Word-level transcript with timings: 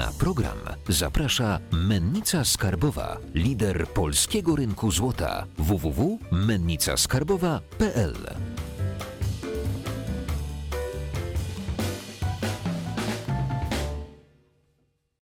Na 0.00 0.08
program 0.18 0.56
zaprasza 0.88 1.58
Mennica 1.72 2.44
Skarbowa, 2.44 3.16
lider 3.34 3.86
polskiego 3.86 4.56
rynku 4.56 4.90
złota 4.90 5.46
www.mennicaskarbowa.pl. 5.58 8.14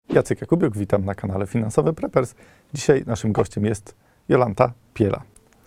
Jacek 0.09 0.41
Jakubiuk, 0.41 0.77
witam 0.77 1.05
na 1.05 1.15
kanale 1.15 1.47
Finansowy 1.47 1.93
Preppers. 1.93 2.35
Dzisiaj 2.73 3.03
naszym 3.05 3.31
gościem 3.31 3.65
jest 3.65 3.95
Jolanta 4.29 4.73
Piela, 4.93 5.21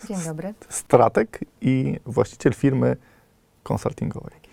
Dzień 0.07 0.17
dobry. 0.25 0.53
strateg 0.69 1.39
i 1.61 1.99
właściciel 2.05 2.53
firmy 2.53 2.97
konsultingowej. 3.63 4.44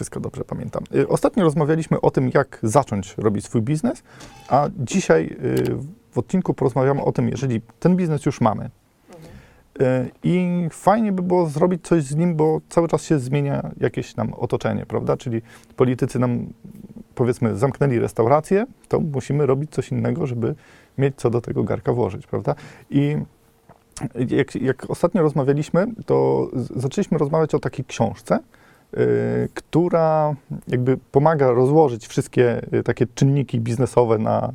Wszystko 0.00 0.20
dobrze 0.20 0.44
pamiętam. 0.44 0.84
Y, 0.94 1.08
Ostatnio 1.08 1.44
rozmawialiśmy 1.44 2.00
o 2.00 2.10
tym, 2.10 2.30
jak 2.34 2.58
zacząć 2.62 3.14
robić 3.18 3.44
swój 3.44 3.62
biznes, 3.62 4.02
a 4.48 4.68
dzisiaj 4.78 5.36
y, 5.44 5.76
w 6.10 6.18
odcinku 6.18 6.54
porozmawiamy 6.54 7.02
o 7.02 7.12
tym, 7.12 7.28
jeżeli 7.28 7.60
ten 7.80 7.96
biznes 7.96 8.26
już 8.26 8.40
mamy. 8.40 8.64
Y, 8.64 10.10
I 10.22 10.68
fajnie 10.70 11.12
by 11.12 11.22
było 11.22 11.46
zrobić 11.46 11.82
coś 11.86 12.02
z 12.02 12.16
nim, 12.16 12.36
bo 12.36 12.60
cały 12.68 12.88
czas 12.88 13.02
się 13.02 13.18
zmienia 13.18 13.70
jakieś 13.80 14.16
nam 14.16 14.34
otoczenie, 14.34 14.86
prawda? 14.86 15.16
Czyli 15.16 15.42
politycy 15.76 16.18
nam, 16.18 16.46
powiedzmy, 17.14 17.56
zamknęli 17.56 17.98
restaurację, 17.98 18.66
to 18.88 19.00
musimy 19.00 19.46
robić 19.46 19.70
coś 19.70 19.92
innego, 19.92 20.26
żeby 20.26 20.54
mieć 20.98 21.16
co 21.16 21.30
do 21.30 21.40
tego 21.40 21.64
garka 21.64 21.92
włożyć, 21.92 22.26
prawda? 22.26 22.54
I 22.90 23.16
jak, 24.28 24.54
jak 24.54 24.90
ostatnio 24.90 25.22
rozmawialiśmy, 25.22 25.86
to 26.06 26.48
zaczęliśmy 26.76 27.18
rozmawiać 27.18 27.54
o 27.54 27.58
takiej 27.58 27.84
książce, 27.84 28.38
która 29.54 30.34
jakby 30.68 30.96
pomaga 30.96 31.50
rozłożyć 31.50 32.06
wszystkie 32.06 32.60
y, 32.74 32.82
takie 32.82 33.06
czynniki 33.06 33.60
biznesowe 33.60 34.18
na 34.18 34.52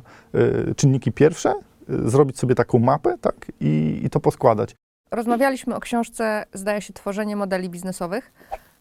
y, 0.70 0.74
czynniki 0.74 1.12
pierwsze, 1.12 1.54
y, 1.90 2.10
zrobić 2.10 2.38
sobie 2.38 2.54
taką 2.54 2.78
mapę, 2.78 3.18
tak, 3.20 3.52
i, 3.60 4.00
i 4.04 4.10
to 4.10 4.20
poskładać. 4.20 4.74
Rozmawialiśmy 5.10 5.74
o 5.74 5.80
książce, 5.80 6.44
zdaje 6.52 6.80
się, 6.80 6.92
Tworzenie 6.92 7.36
modeli 7.36 7.70
biznesowych. 7.70 8.32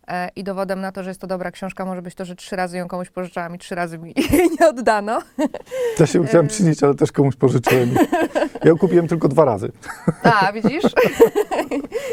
E, 0.07 0.29
I 0.35 0.43
dowodem 0.43 0.81
na 0.81 0.91
to, 0.91 1.03
że 1.03 1.09
jest 1.09 1.21
to 1.21 1.27
dobra 1.27 1.51
książka, 1.51 1.85
może 1.85 2.01
być 2.01 2.15
to, 2.15 2.25
że 2.25 2.35
trzy 2.35 2.55
razy 2.55 2.77
ją 2.77 2.87
komuś 2.87 3.09
pożyczałam 3.09 3.55
i 3.55 3.59
trzy 3.59 3.75
razy 3.75 3.97
mi 3.97 4.13
jej 4.31 4.49
nie 4.59 4.69
oddano. 4.69 5.21
Ja 5.99 6.05
się 6.05 6.23
chciałem 6.27 6.45
Y. 6.45 6.49
przynieść, 6.49 6.83
ale 6.83 6.95
też 6.95 7.11
komuś 7.11 7.35
pożyczyłem. 7.35 7.89
Ja 8.63 8.69
ją 8.69 8.77
kupiłem 8.77 9.07
tylko 9.07 9.27
dwa 9.27 9.45
razy. 9.45 9.71
A, 10.23 10.51
widzisz? 10.61 10.83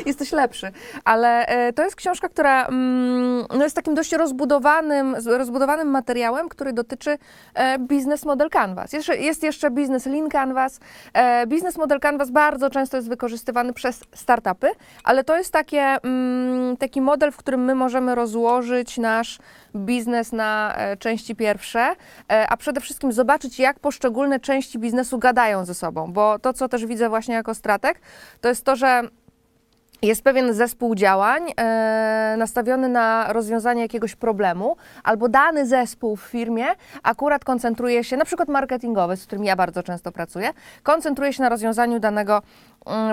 Jesteś 0.07 0.33
lepszy. 0.33 0.73
Ale 1.05 1.47
e, 1.47 1.73
to 1.73 1.85
jest 1.85 1.97
książka, 1.97 2.29
która 2.29 2.67
mm, 2.67 3.45
no 3.57 3.65
jest 3.65 3.77
takim 3.77 3.95
dość 3.95 4.13
rozbudowanym, 4.13 5.17
rozbudowanym 5.27 5.89
materiałem, 5.89 6.49
który 6.49 6.73
dotyczy 6.73 7.19
e, 7.55 7.79
Business 7.79 8.25
Model 8.25 8.51
Canvas. 8.51 8.93
Jest, 8.93 9.09
jest 9.09 9.43
jeszcze 9.43 9.71
Business 9.71 10.07
Lean 10.07 10.29
Canvas. 10.29 10.81
E, 11.13 11.47
business 11.47 11.77
Model 11.77 12.01
Canvas 12.01 12.31
bardzo 12.31 12.71
często 12.71 12.97
jest 12.97 13.09
wykorzystywany 13.09 13.73
przez 13.73 14.01
startupy, 14.15 14.69
ale 15.05 15.25
to 15.25 15.39
jest 15.39 15.53
takie, 15.53 15.81
mm, 15.81 16.77
taki 16.77 17.01
model, 17.01 17.33
w 17.33 17.37
którym 17.37 17.65
my 17.65 17.75
możemy 17.83 18.15
rozłożyć 18.15 18.99
nasz 18.99 19.39
biznes 19.77 20.33
na 20.33 20.75
e, 20.77 20.97
części 20.97 21.37
pierwsze, 21.37 21.81
e, 21.81 22.49
a 22.49 22.57
przede 22.57 22.81
wszystkim 22.81 23.13
zobaczyć, 23.13 23.59
jak 23.59 23.81
poszczególne 23.81 24.41
części 24.41 24.79
biznesu 24.79 25.19
gadają 25.19 25.65
ze 25.65 25.75
sobą, 25.75 26.13
bo 26.13 26.39
to, 26.39 26.53
co 26.53 26.69
też 26.69 26.87
widzę 26.87 27.09
właśnie 27.09 27.35
jako 27.35 27.55
strateg, 27.55 28.01
to 28.41 28.49
jest 28.49 28.65
to, 28.65 28.77
że 28.77 29.03
jest 30.03 30.23
pewien 30.23 30.55
zespół 30.55 30.95
działań 30.95 31.43
e, 31.57 32.35
nastawiony 32.39 32.89
na 32.89 33.33
rozwiązanie 33.33 33.83
jakiegoś 33.83 34.15
problemu, 34.15 34.77
albo 35.05 35.29
dany 35.29 35.67
zespół 35.67 36.17
w 36.17 36.23
firmie 36.23 36.67
akurat 37.03 37.45
koncentruje 37.45 38.05
się, 38.05 38.17
na 38.17 38.25
przykład 38.25 38.49
marketingowy, 38.49 39.17
z 39.17 39.27
którym 39.27 39.45
ja 39.45 39.57
bardzo 39.57 39.83
często 39.83 40.13
pracuję, 40.13 40.51
koncentruje 40.83 41.33
się 41.33 41.43
na 41.43 41.49
rozwiązaniu 41.49 41.99
danego 42.01 42.43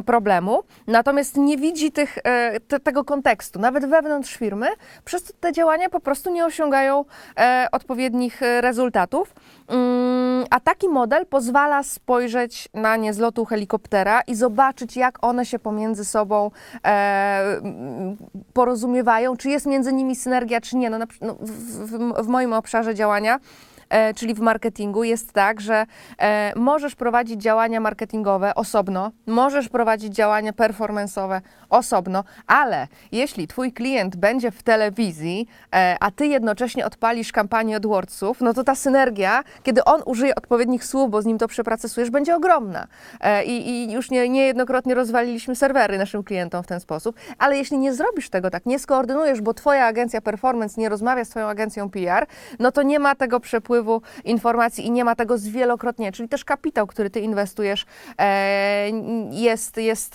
problemu, 0.05 0.63
natomiast 0.87 1.37
nie 1.37 1.57
widzi 1.57 1.91
tych, 1.91 2.17
e, 2.23 2.59
te, 2.59 2.79
tego 2.79 3.03
kontekstu, 3.03 3.59
nawet 3.59 3.85
wewnątrz 3.85 4.35
firmy, 4.35 4.67
przez 5.05 5.23
co 5.23 5.33
te 5.39 5.51
działania 5.51 5.89
po 5.89 5.99
prostu 5.99 6.29
nie 6.33 6.45
osiągają 6.45 7.05
e, 7.37 7.67
odpowiednich 7.71 8.41
rezultatów. 8.61 9.33
Mm, 9.67 10.45
A 10.49 10.59
taki 10.59 10.89
model 10.89 11.25
pozwala 11.25 11.83
spojrzeć 11.83 12.69
na 12.73 12.95
nie 12.97 13.13
z 13.13 13.17
lotu 13.17 13.45
helikoptera 13.45 14.21
i 14.21 14.35
zobaczyć, 14.35 14.97
jak 14.97 15.23
one 15.23 15.45
się 15.45 15.59
pomiędzy 15.59 16.05
sobą 16.05 16.51
e, 16.85 17.61
porozumiewają, 18.53 19.37
czy 19.37 19.49
jest 19.49 19.65
między 19.65 19.93
nimi 19.93 20.15
synergia, 20.15 20.61
czy 20.61 20.77
nie. 20.77 20.89
No, 20.89 20.97
no, 21.21 21.35
w, 21.39 22.23
w, 22.23 22.27
moim 22.27 22.53
obszarze 22.53 22.95
działania 22.95 23.39
czyli 24.15 24.33
w 24.33 24.39
marketingu, 24.39 25.03
jest 25.03 25.33
tak, 25.33 25.61
że 25.61 25.85
e, 26.19 26.53
możesz 26.55 26.95
prowadzić 26.95 27.41
działania 27.41 27.79
marketingowe 27.79 28.55
osobno, 28.55 29.11
możesz 29.27 29.69
prowadzić 29.69 30.15
działania 30.15 30.51
performance'owe 30.51 31.41
osobno, 31.69 32.23
ale 32.47 32.87
jeśli 33.11 33.47
twój 33.47 33.73
klient 33.73 34.15
będzie 34.15 34.51
w 34.51 34.63
telewizji, 34.63 35.47
e, 35.75 35.97
a 35.99 36.11
ty 36.11 36.27
jednocześnie 36.27 36.85
odpalisz 36.85 37.31
kampanię 37.31 37.75
AdWordsów, 37.75 38.41
no 38.41 38.53
to 38.53 38.63
ta 38.63 38.75
synergia, 38.75 39.43
kiedy 39.63 39.83
on 39.83 40.01
użyje 40.05 40.35
odpowiednich 40.35 40.85
słów, 40.85 41.11
bo 41.11 41.21
z 41.21 41.25
nim 41.25 41.37
to 41.37 41.47
przepracesujesz, 41.47 42.09
będzie 42.09 42.35
ogromna. 42.35 42.87
E, 43.21 43.43
I, 43.45 43.69
i 43.69 43.91
już 43.93 44.11
nie, 44.11 44.29
niejednokrotnie 44.29 44.95
rozwaliliśmy 44.95 45.55
serwery 45.55 45.97
naszym 45.97 46.23
klientom 46.23 46.63
w 46.63 46.67
ten 46.67 46.79
sposób, 46.79 47.15
ale 47.37 47.57
jeśli 47.57 47.77
nie 47.77 47.93
zrobisz 47.93 48.29
tego 48.29 48.49
tak, 48.49 48.65
nie 48.65 48.79
skoordynujesz, 48.79 49.41
bo 49.41 49.53
twoja 49.53 49.85
agencja 49.85 50.21
performance 50.21 50.81
nie 50.81 50.89
rozmawia 50.89 51.25
z 51.25 51.29
twoją 51.29 51.47
agencją 51.47 51.89
PR, 51.89 52.25
no 52.59 52.71
to 52.71 52.81
nie 52.81 52.99
ma 52.99 53.15
tego 53.15 53.39
przepływu 53.39 54.01
informacji 54.25 54.85
i 54.85 54.91
nie 54.91 55.03
ma 55.03 55.15
tego 55.15 55.37
zwielokrotnie, 55.37 56.11
czyli 56.11 56.29
też 56.29 56.45
kapitał, 56.45 56.87
który 56.87 57.09
ty 57.09 57.19
inwestujesz 57.19 57.85
e, 58.19 58.89
jest, 59.31 59.77
jest 59.77 60.13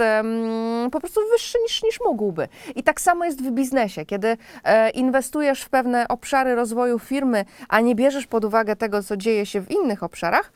po 0.93 1.01
prostu 1.01 1.21
wyższy 1.33 1.44
niż, 1.63 1.83
niż 1.83 2.01
mógłby. 2.05 2.49
I 2.75 2.83
tak 2.83 3.01
samo 3.01 3.25
jest 3.25 3.43
w 3.43 3.51
biznesie, 3.51 4.07
kiedy 4.07 4.37
e, 4.65 4.91
inwestujesz 4.91 5.63
w 5.63 5.69
pewne 5.69 6.09
obszary 6.09 6.55
rozwoju 6.55 6.99
firmy, 6.99 7.45
a 7.69 7.81
nie 7.81 7.95
bierzesz 7.95 8.27
pod 8.27 8.45
uwagę 8.45 8.77
tego, 8.77 9.03
co 9.03 9.17
dzieje 9.17 9.47
się 9.47 9.61
w 9.61 9.71
innych 9.71 10.03
obszarach, 10.03 10.53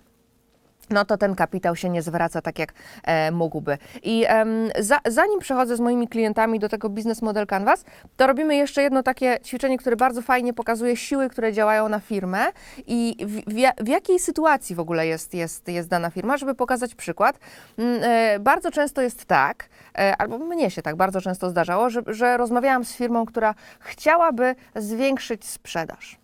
no 0.91 1.05
to 1.05 1.17
ten 1.17 1.35
kapitał 1.35 1.77
się 1.77 1.89
nie 1.89 2.03
zwraca 2.03 2.43
tak, 2.43 2.59
jak 2.59 2.73
e, 3.05 3.31
mógłby. 3.31 3.79
I 4.03 4.25
em, 4.29 4.69
za, 4.79 4.99
zanim 5.07 5.39
przechodzę 5.39 5.77
z 5.77 5.81
moimi 5.81 6.09
klientami 6.09 6.59
do 6.59 6.69
tego 6.69 6.89
Business 6.89 7.23
Model 7.23 7.47
Canvas, 7.47 7.85
to 8.17 8.27
robimy 8.27 8.57
jeszcze 8.57 8.83
jedno 8.83 9.03
takie 9.03 9.39
ćwiczenie, 9.45 9.79
które 9.79 9.97
bardzo 9.97 10.23
fajnie 10.23 10.53
pokazuje 10.53 10.97
siły, 10.97 11.29
które 11.29 11.53
działają 11.53 11.89
na 11.89 12.01
firmę 12.01 12.47
i 12.87 13.17
w, 13.21 13.53
w, 13.53 13.85
w 13.85 13.89
jakiej 13.89 14.19
sytuacji 14.19 14.77
w 14.77 14.81
ogóle 14.81 15.07
jest, 15.07 15.35
jest, 15.35 15.69
jest 15.69 15.89
dana 15.89 16.11
firma, 16.11 16.37
żeby 16.37 16.55
pokazać 16.55 16.95
przykład. 16.95 17.39
Mm, 17.79 18.01
e, 18.03 18.39
bardzo 18.41 18.71
często 18.71 19.03
jest 19.03 19.25
tak, 19.25 19.69
e, 19.99 20.17
albo 20.17 20.39
mnie 20.39 20.71
się 20.71 20.83
tak 20.83 20.97
bardzo 20.97 21.21
często 21.21 21.51
zdarzało, 21.51 21.91
że, 21.91 22.03
że 22.07 22.37
rozmawiałam 22.37 22.85
z 22.85 22.97
firmą, 22.97 23.27
która 23.27 23.55
chciałaby 23.81 24.55
zwiększyć 24.77 25.47
sprzedaż. 25.47 26.19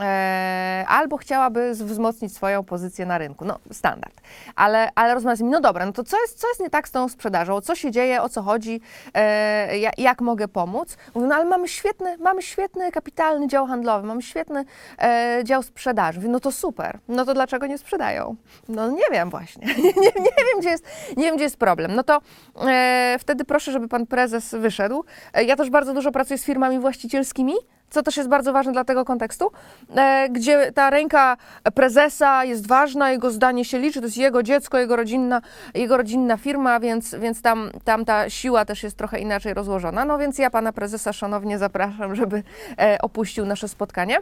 E, 0.00 0.84
albo 0.88 1.16
chciałaby 1.16 1.72
wzmocnić 1.74 2.34
swoją 2.34 2.64
pozycję 2.64 3.06
na 3.06 3.18
rynku. 3.18 3.44
No, 3.44 3.58
standard. 3.72 4.14
Ale, 4.56 4.88
ale 4.94 5.14
rozmawiam 5.14 5.36
z 5.36 5.40
nimi, 5.40 5.52
no 5.52 5.60
dobra, 5.60 5.86
no 5.86 5.92
to 5.92 6.04
co 6.04 6.20
jest, 6.20 6.40
co 6.40 6.48
jest 6.48 6.60
nie 6.60 6.70
tak 6.70 6.88
z 6.88 6.90
tą 6.90 7.08
sprzedażą? 7.08 7.60
Co 7.60 7.74
się 7.74 7.90
dzieje, 7.90 8.22
o 8.22 8.28
co 8.28 8.42
chodzi, 8.42 8.80
e, 9.14 9.78
ja- 9.78 9.90
jak 9.98 10.20
mogę 10.20 10.48
pomóc? 10.48 10.96
Mówię, 11.14 11.26
no 11.26 11.34
ale 11.34 11.44
mamy 11.44 11.68
świetny, 11.68 12.18
mamy 12.18 12.42
świetny 12.42 12.92
kapitalny 12.92 13.48
dział 13.48 13.66
handlowy, 13.66 14.06
mamy 14.06 14.22
świetny 14.22 14.64
e, 15.02 15.40
dział 15.44 15.62
sprzedaży. 15.62 16.18
Mówię, 16.18 16.30
no 16.30 16.40
to 16.40 16.52
super, 16.52 16.98
no 17.08 17.24
to 17.24 17.34
dlaczego 17.34 17.66
nie 17.66 17.78
sprzedają? 17.78 18.36
No 18.68 18.90
nie 18.90 19.04
wiem 19.12 19.30
właśnie, 19.30 19.66
nie, 19.66 19.82
nie, 20.02 20.12
nie, 20.20 20.44
wiem, 20.46 20.60
gdzie 20.60 20.70
jest, 20.70 20.84
nie 21.16 21.24
wiem, 21.24 21.34
gdzie 21.36 21.44
jest 21.44 21.56
problem. 21.56 21.94
No 21.94 22.02
to 22.02 22.20
e, 22.68 23.16
wtedy 23.20 23.44
proszę, 23.44 23.72
żeby 23.72 23.88
pan 23.88 24.06
prezes 24.06 24.54
wyszedł. 24.54 25.04
E, 25.34 25.44
ja 25.44 25.56
też 25.56 25.70
bardzo 25.70 25.94
dużo 25.94 26.12
pracuję 26.12 26.38
z 26.38 26.44
firmami 26.44 26.78
właścicielskimi, 26.78 27.54
co 27.92 28.02
też 28.02 28.16
jest 28.16 28.28
bardzo 28.28 28.52
ważne 28.52 28.72
dla 28.72 28.84
tego 28.84 29.04
kontekstu, 29.04 29.50
e, 29.96 30.28
gdzie 30.30 30.72
ta 30.72 30.90
ręka 30.90 31.36
prezesa 31.74 32.44
jest 32.44 32.66
ważna, 32.66 33.10
jego 33.10 33.30
zdanie 33.30 33.64
się 33.64 33.78
liczy, 33.78 34.00
to 34.00 34.06
jest 34.06 34.16
jego 34.16 34.42
dziecko, 34.42 34.78
jego 34.78 34.96
rodzinna, 34.96 35.40
jego 35.74 35.96
rodzinna 35.96 36.36
firma, 36.36 36.80
więc, 36.80 37.14
więc 37.14 37.42
tam, 37.42 37.70
tam 37.84 38.04
ta 38.04 38.30
siła 38.30 38.64
też 38.64 38.82
jest 38.82 38.96
trochę 38.96 39.18
inaczej 39.18 39.54
rozłożona. 39.54 40.04
No 40.04 40.18
więc 40.18 40.38
ja 40.38 40.50
pana 40.50 40.72
prezesa 40.72 41.12
szanownie 41.12 41.58
zapraszam, 41.58 42.14
żeby 42.14 42.42
e, 42.78 42.98
opuścił 43.02 43.46
nasze 43.46 43.68
spotkanie 43.68 44.18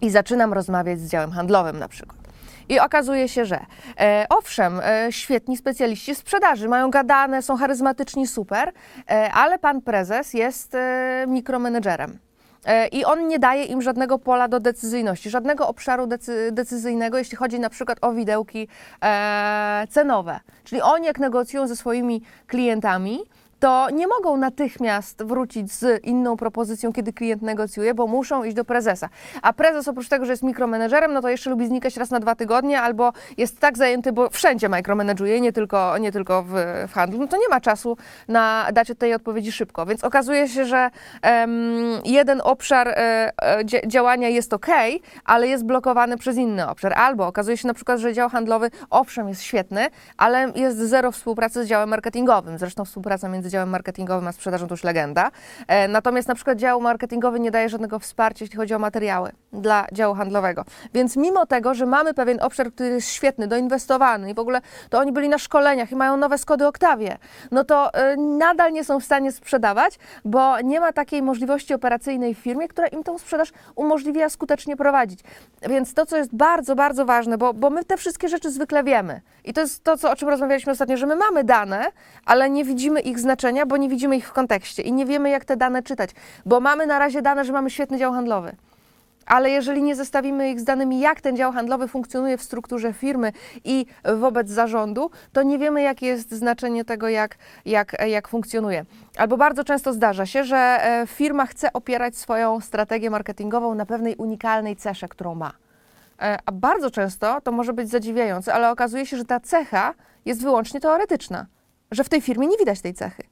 i 0.00 0.10
zaczynam 0.10 0.52
rozmawiać 0.52 1.00
z 1.00 1.10
działem 1.10 1.30
handlowym 1.30 1.78
na 1.78 1.88
przykład. 1.88 2.18
I 2.68 2.80
okazuje 2.80 3.28
się, 3.28 3.44
że 3.44 3.60
e, 4.00 4.26
owszem, 4.28 4.80
e, 4.84 5.12
świetni 5.12 5.56
specjaliści 5.56 6.14
sprzedaży, 6.14 6.68
mają 6.68 6.90
gadane, 6.90 7.42
są 7.42 7.56
charyzmatyczni, 7.56 8.26
super, 8.26 8.72
e, 9.10 9.32
ale 9.32 9.58
pan 9.58 9.82
prezes 9.82 10.34
jest 10.34 10.74
e, 10.74 11.24
mikromenedżerem. 11.28 12.18
E, 12.66 12.88
I 12.88 13.04
on 13.04 13.28
nie 13.28 13.38
daje 13.38 13.64
im 13.64 13.82
żadnego 13.82 14.18
pola 14.18 14.48
do 14.48 14.60
decyzyjności, 14.60 15.30
żadnego 15.30 15.68
obszaru 15.68 16.06
decy, 16.06 16.52
decyzyjnego, 16.52 17.18
jeśli 17.18 17.36
chodzi 17.36 17.60
na 17.60 17.70
przykład 17.70 17.98
o 18.00 18.12
widełki 18.12 18.68
e, 19.04 19.86
cenowe. 19.90 20.40
Czyli 20.64 20.82
oni, 20.82 21.06
jak 21.06 21.18
negocjują 21.18 21.66
ze 21.66 21.76
swoimi 21.76 22.22
klientami, 22.46 23.20
to 23.60 23.90
nie 23.90 24.06
mogą 24.06 24.36
natychmiast 24.36 25.22
wrócić 25.22 25.72
z 25.72 26.04
inną 26.04 26.36
propozycją, 26.36 26.92
kiedy 26.92 27.12
klient 27.12 27.42
negocjuje, 27.42 27.94
bo 27.94 28.06
muszą 28.06 28.44
iść 28.44 28.56
do 28.56 28.64
prezesa. 28.64 29.08
A 29.42 29.52
prezes 29.52 29.88
oprócz 29.88 30.08
tego, 30.08 30.24
że 30.24 30.32
jest 30.32 30.42
mikromenedżerem, 30.42 31.12
no 31.12 31.20
to 31.22 31.28
jeszcze 31.28 31.50
lubi 31.50 31.66
znikać 31.66 31.96
raz 31.96 32.10
na 32.10 32.20
dwa 32.20 32.34
tygodnie, 32.34 32.80
albo 32.80 33.12
jest 33.36 33.60
tak 33.60 33.78
zajęty, 33.78 34.12
bo 34.12 34.30
wszędzie 34.30 34.68
mikromenedżuje, 34.68 35.40
nie 35.40 35.52
tylko, 35.52 35.98
nie 35.98 36.12
tylko 36.12 36.42
w, 36.42 36.52
w 36.88 36.92
handlu, 36.92 37.18
no 37.18 37.26
to 37.26 37.36
nie 37.36 37.48
ma 37.50 37.60
czasu 37.60 37.96
na 38.28 38.66
dać 38.72 38.92
tej 38.98 39.14
odpowiedzi 39.14 39.52
szybko. 39.52 39.86
Więc 39.86 40.04
okazuje 40.04 40.48
się, 40.48 40.64
że 40.64 40.90
em, 41.22 41.52
jeden 42.04 42.40
obszar 42.44 42.88
e, 42.88 42.94
e, 43.42 43.64
dzia- 43.64 43.86
działania 43.86 44.28
jest 44.28 44.52
ok, 44.52 44.66
ale 45.24 45.48
jest 45.48 45.64
blokowany 45.64 46.16
przez 46.16 46.36
inny 46.36 46.68
obszar. 46.68 46.92
Albo 46.96 47.26
okazuje 47.26 47.56
się 47.56 47.68
na 47.68 47.74
przykład, 47.74 47.98
że 47.98 48.12
dział 48.12 48.28
handlowy 48.28 48.70
owszem 48.90 49.28
jest 49.28 49.42
świetny, 49.42 49.86
ale 50.16 50.52
jest 50.54 50.78
zero 50.78 51.12
współpracy 51.12 51.64
z 51.64 51.66
działem 51.66 51.88
marketingowym. 51.88 52.58
Zresztą 52.58 52.84
współpraca 52.84 53.28
między 53.28 53.47
działem 53.48 53.68
marketingowym 53.68 54.28
a 54.28 54.32
sprzedażą 54.32 54.66
to 54.66 54.72
już 54.72 54.84
legenda. 54.84 55.30
E, 55.66 55.88
natomiast 55.88 56.28
na 56.28 56.34
przykład 56.34 56.58
dział 56.58 56.80
marketingowy 56.80 57.40
nie 57.40 57.50
daje 57.50 57.68
żadnego 57.68 57.98
wsparcia, 57.98 58.44
jeśli 58.44 58.56
chodzi 58.56 58.74
o 58.74 58.78
materiały 58.78 59.32
dla 59.52 59.86
działu 59.92 60.14
handlowego. 60.14 60.64
Więc 60.94 61.16
mimo 61.16 61.46
tego, 61.46 61.74
że 61.74 61.86
mamy 61.86 62.14
pewien 62.14 62.42
obszar, 62.42 62.72
który 62.72 62.88
jest 62.88 63.08
świetny, 63.08 63.46
doinwestowany 63.48 64.30
i 64.30 64.34
w 64.34 64.38
ogóle 64.38 64.60
to 64.90 64.98
oni 64.98 65.12
byli 65.12 65.28
na 65.28 65.38
szkoleniach 65.38 65.92
i 65.92 65.96
mają 65.96 66.16
nowe 66.16 66.38
Skody 66.38 66.66
Oktawie, 66.66 67.18
no 67.50 67.64
to 67.64 67.94
e, 67.94 68.16
nadal 68.16 68.72
nie 68.72 68.84
są 68.84 69.00
w 69.00 69.04
stanie 69.04 69.32
sprzedawać, 69.32 69.98
bo 70.24 70.60
nie 70.60 70.80
ma 70.80 70.92
takiej 70.92 71.22
możliwości 71.22 71.74
operacyjnej 71.74 72.34
w 72.34 72.38
firmie, 72.38 72.68
która 72.68 72.86
im 72.86 73.04
tą 73.04 73.18
sprzedaż 73.18 73.52
umożliwia 73.74 74.28
skutecznie 74.28 74.76
prowadzić. 74.76 75.20
Więc 75.62 75.94
to, 75.94 76.06
co 76.06 76.16
jest 76.16 76.34
bardzo, 76.34 76.76
bardzo 76.76 77.04
ważne, 77.04 77.38
bo, 77.38 77.54
bo 77.54 77.70
my 77.70 77.84
te 77.84 77.96
wszystkie 77.96 78.28
rzeczy 78.28 78.50
zwykle 78.50 78.84
wiemy. 78.84 79.20
I 79.44 79.52
to 79.52 79.60
jest 79.60 79.84
to, 79.84 79.96
co, 79.96 80.10
o 80.10 80.16
czym 80.16 80.28
rozmawialiśmy 80.28 80.72
ostatnio, 80.72 80.96
że 80.96 81.06
my 81.06 81.16
mamy 81.16 81.44
dane, 81.44 81.86
ale 82.26 82.50
nie 82.50 82.64
widzimy 82.64 83.00
ich 83.00 83.18
znaczenia, 83.18 83.37
bo 83.66 83.76
nie 83.76 83.88
widzimy 83.88 84.16
ich 84.16 84.28
w 84.28 84.32
kontekście 84.32 84.82
i 84.82 84.92
nie 84.92 85.06
wiemy, 85.06 85.30
jak 85.30 85.44
te 85.44 85.56
dane 85.56 85.82
czytać, 85.82 86.10
bo 86.46 86.60
mamy 86.60 86.86
na 86.86 86.98
razie 86.98 87.22
dane, 87.22 87.44
że 87.44 87.52
mamy 87.52 87.70
świetny 87.70 87.98
dział 87.98 88.12
handlowy. 88.12 88.56
Ale 89.26 89.50
jeżeli 89.50 89.82
nie 89.82 89.96
zestawimy 89.96 90.50
ich 90.50 90.60
z 90.60 90.64
danymi, 90.64 91.00
jak 91.00 91.20
ten 91.20 91.36
dział 91.36 91.52
handlowy 91.52 91.88
funkcjonuje 91.88 92.38
w 92.38 92.42
strukturze 92.42 92.92
firmy 92.92 93.32
i 93.64 93.86
wobec 94.16 94.48
zarządu, 94.48 95.10
to 95.32 95.42
nie 95.42 95.58
wiemy, 95.58 95.82
jakie 95.82 96.06
jest 96.06 96.32
znaczenie 96.32 96.84
tego, 96.84 97.08
jak, 97.08 97.36
jak, 97.64 97.96
jak 98.08 98.28
funkcjonuje. 98.28 98.84
Albo 99.16 99.36
bardzo 99.36 99.64
często 99.64 99.92
zdarza 99.92 100.26
się, 100.26 100.44
że 100.44 100.56
e, 100.56 101.06
firma 101.06 101.46
chce 101.46 101.72
opierać 101.72 102.16
swoją 102.16 102.60
strategię 102.60 103.10
marketingową 103.10 103.74
na 103.74 103.86
pewnej 103.86 104.16
unikalnej 104.16 104.76
cesze, 104.76 105.08
którą 105.08 105.34
ma. 105.34 105.52
E, 106.22 106.38
A 106.46 106.52
bardzo 106.52 106.90
często 106.90 107.40
to 107.40 107.52
może 107.52 107.72
być 107.72 107.90
zadziwiające, 107.90 108.54
ale 108.54 108.70
okazuje 108.70 109.06
się, 109.06 109.16
że 109.16 109.24
ta 109.24 109.40
cecha 109.40 109.94
jest 110.24 110.42
wyłącznie 110.42 110.80
teoretyczna, 110.80 111.46
że 111.90 112.04
w 112.04 112.08
tej 112.08 112.20
firmie 112.20 112.46
nie 112.46 112.56
widać 112.56 112.80
tej 112.80 112.94
cechy. 112.94 113.22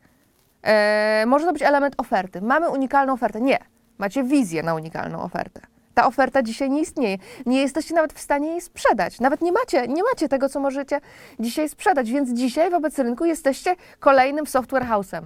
E, 0.62 1.24
może 1.26 1.46
to 1.46 1.52
być 1.52 1.62
element 1.62 1.94
oferty. 1.98 2.40
Mamy 2.42 2.70
unikalną 2.70 3.12
ofertę. 3.12 3.40
Nie. 3.40 3.58
Macie 3.98 4.24
wizję 4.24 4.62
na 4.62 4.74
unikalną 4.74 5.22
ofertę. 5.22 5.60
Ta 5.94 6.06
oferta 6.06 6.42
dzisiaj 6.42 6.70
nie 6.70 6.80
istnieje. 6.80 7.18
Nie 7.46 7.60
jesteście 7.60 7.94
nawet 7.94 8.12
w 8.12 8.20
stanie 8.20 8.50
jej 8.50 8.60
sprzedać. 8.60 9.20
Nawet 9.20 9.40
nie 9.40 9.52
macie, 9.52 9.88
nie 9.88 10.02
macie 10.02 10.28
tego, 10.28 10.48
co 10.48 10.60
możecie 10.60 11.00
dzisiaj 11.40 11.68
sprzedać. 11.68 12.10
Więc 12.10 12.32
dzisiaj 12.32 12.70
wobec 12.70 12.98
rynku 12.98 13.24
jesteście 13.24 13.76
kolejnym 14.00 14.46
software 14.46 14.84
house'em. 14.84 15.22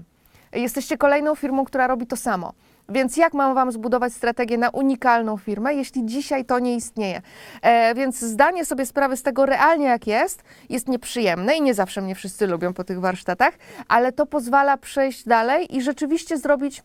Jesteście 0.53 0.99
kolejną 0.99 1.35
firmą, 1.35 1.65
która 1.65 1.87
robi 1.87 2.07
to 2.07 2.17
samo. 2.17 2.53
Więc 2.91 3.17
jak 3.17 3.35
mam 3.35 3.55
Wam 3.55 3.73
zbudować 3.73 4.13
strategię 4.13 4.59
na 4.59 4.71
unikalną 4.71 5.37
firmę, 5.37 5.75
jeśli 5.75 6.07
dzisiaj 6.07 6.45
to 6.45 6.59
nie 6.59 6.77
istnieje? 6.77 7.23
E, 7.63 7.95
więc 7.95 8.19
zdanie 8.19 8.65
sobie 8.65 8.87
sprawy 8.87 9.17
z 9.17 9.23
tego 9.23 9.47
realnie, 9.47 9.87
jak 9.87 10.07
jest, 10.07 10.43
jest 10.69 10.89
nieprzyjemne 10.89 11.57
i 11.57 11.63
nie 11.63 11.75
zawsze 11.75 12.01
mnie 12.01 12.15
wszyscy 12.15 12.47
lubią 12.47 12.75
po 12.75 12.85
tych 12.85 13.01
warsztatach, 13.01 13.55
ale 13.89 14.13
to 14.13 14.27
pozwala 14.27 14.77
przejść 14.77 15.25
dalej 15.25 15.77
i 15.77 15.83
rzeczywiście 15.83 16.39
zrobić 16.39 16.83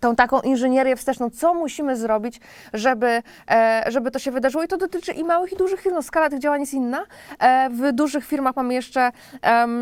tą 0.00 0.16
taką 0.16 0.40
inżynierię 0.40 0.96
wsteczną, 0.96 1.30
co 1.30 1.54
musimy 1.54 1.96
zrobić, 1.96 2.40
żeby, 2.72 3.22
e, 3.50 3.84
żeby 3.88 4.10
to 4.10 4.18
się 4.18 4.30
wydarzyło. 4.30 4.64
I 4.64 4.68
to 4.68 4.76
dotyczy 4.76 5.12
i 5.12 5.24
małych, 5.24 5.52
i 5.52 5.56
dużych 5.56 5.80
firm. 5.80 5.94
No, 5.94 6.02
skala 6.02 6.30
tych 6.30 6.38
działań 6.38 6.60
jest 6.60 6.74
inna. 6.74 7.04
E, 7.38 7.70
w 7.70 7.92
dużych 7.92 8.26
firmach 8.26 8.56
mamy 8.56 8.74
jeszcze 8.74 9.10
em, 9.42 9.72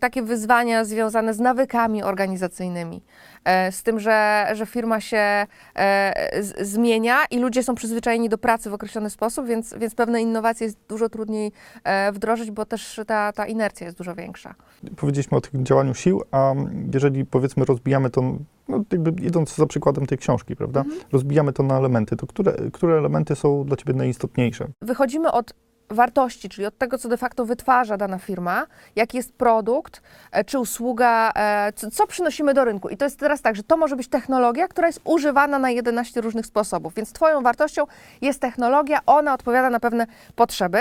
takie 0.00 0.22
wyzwania 0.22 0.84
związane 0.84 1.34
z 1.34 1.40
nawykami 1.40 2.02
organizacyjnymi. 2.02 3.02
E, 3.46 3.72
z 3.72 3.82
tym, 3.82 4.00
że, 4.00 4.46
że 4.52 4.66
firma 4.66 5.00
się 5.00 5.46
e, 5.74 6.42
z, 6.42 6.68
zmienia 6.68 7.16
i 7.30 7.38
ludzie 7.38 7.62
są 7.62 7.74
przyzwyczajeni 7.74 8.28
do 8.28 8.38
pracy 8.38 8.70
w 8.70 8.74
określony 8.74 9.10
sposób, 9.10 9.46
więc, 9.46 9.74
więc 9.78 9.94
pewne 9.94 10.22
innowacje 10.22 10.66
jest 10.66 10.78
dużo 10.88 11.08
trudniej 11.08 11.52
e, 11.84 12.12
wdrożyć, 12.12 12.50
bo 12.50 12.66
też 12.66 13.00
ta, 13.06 13.32
ta 13.32 13.46
inercja 13.46 13.86
jest 13.86 13.98
dużo 13.98 14.14
większa. 14.14 14.54
Powiedzieliśmy 14.96 15.38
o 15.38 15.40
tym 15.40 15.64
działaniu 15.64 15.94
sił, 15.94 16.22
a 16.30 16.54
jeżeli 16.94 17.24
powiedzmy 17.24 17.64
rozbijamy 17.64 18.10
to, 18.10 18.22
no 18.68 18.84
jakby 18.92 19.22
idąc 19.22 19.56
za 19.56 19.66
przykładem 19.66 20.06
tej 20.06 20.18
książki, 20.18 20.56
prawda, 20.56 20.84
rozbijamy 21.12 21.52
to 21.52 21.62
na 21.62 21.78
elementy, 21.78 22.16
to 22.16 22.26
które, 22.26 22.52
które 22.72 22.98
elementy 22.98 23.36
są 23.36 23.64
dla 23.64 23.76
Ciebie 23.76 23.94
najistotniejsze? 23.94 24.68
wychodzimy 24.82 25.32
od 25.32 25.54
wartości, 25.88 26.48
czyli 26.48 26.66
od 26.66 26.78
tego, 26.78 26.98
co 26.98 27.08
de 27.08 27.16
facto 27.16 27.44
wytwarza 27.44 27.96
dana 27.96 28.18
firma, 28.18 28.66
jaki 28.96 29.16
jest 29.16 29.32
produkt 29.32 30.02
e, 30.32 30.44
czy 30.44 30.58
usługa, 30.58 31.32
e, 31.34 31.72
co, 31.72 31.90
co 31.90 32.06
przynosimy 32.06 32.54
do 32.54 32.64
rynku. 32.64 32.88
I 32.88 32.96
to 32.96 33.04
jest 33.04 33.18
teraz 33.18 33.42
tak, 33.42 33.56
że 33.56 33.62
to 33.62 33.76
może 33.76 33.96
być 33.96 34.08
technologia, 34.08 34.68
która 34.68 34.86
jest 34.86 35.00
używana 35.04 35.58
na 35.58 35.70
11 35.70 36.20
różnych 36.20 36.46
sposobów. 36.46 36.94
Więc 36.94 37.12
Twoją 37.12 37.42
wartością 37.42 37.84
jest 38.20 38.40
technologia, 38.40 39.00
ona 39.06 39.34
odpowiada 39.34 39.70
na 39.70 39.80
pewne 39.80 40.06
potrzeby. 40.36 40.78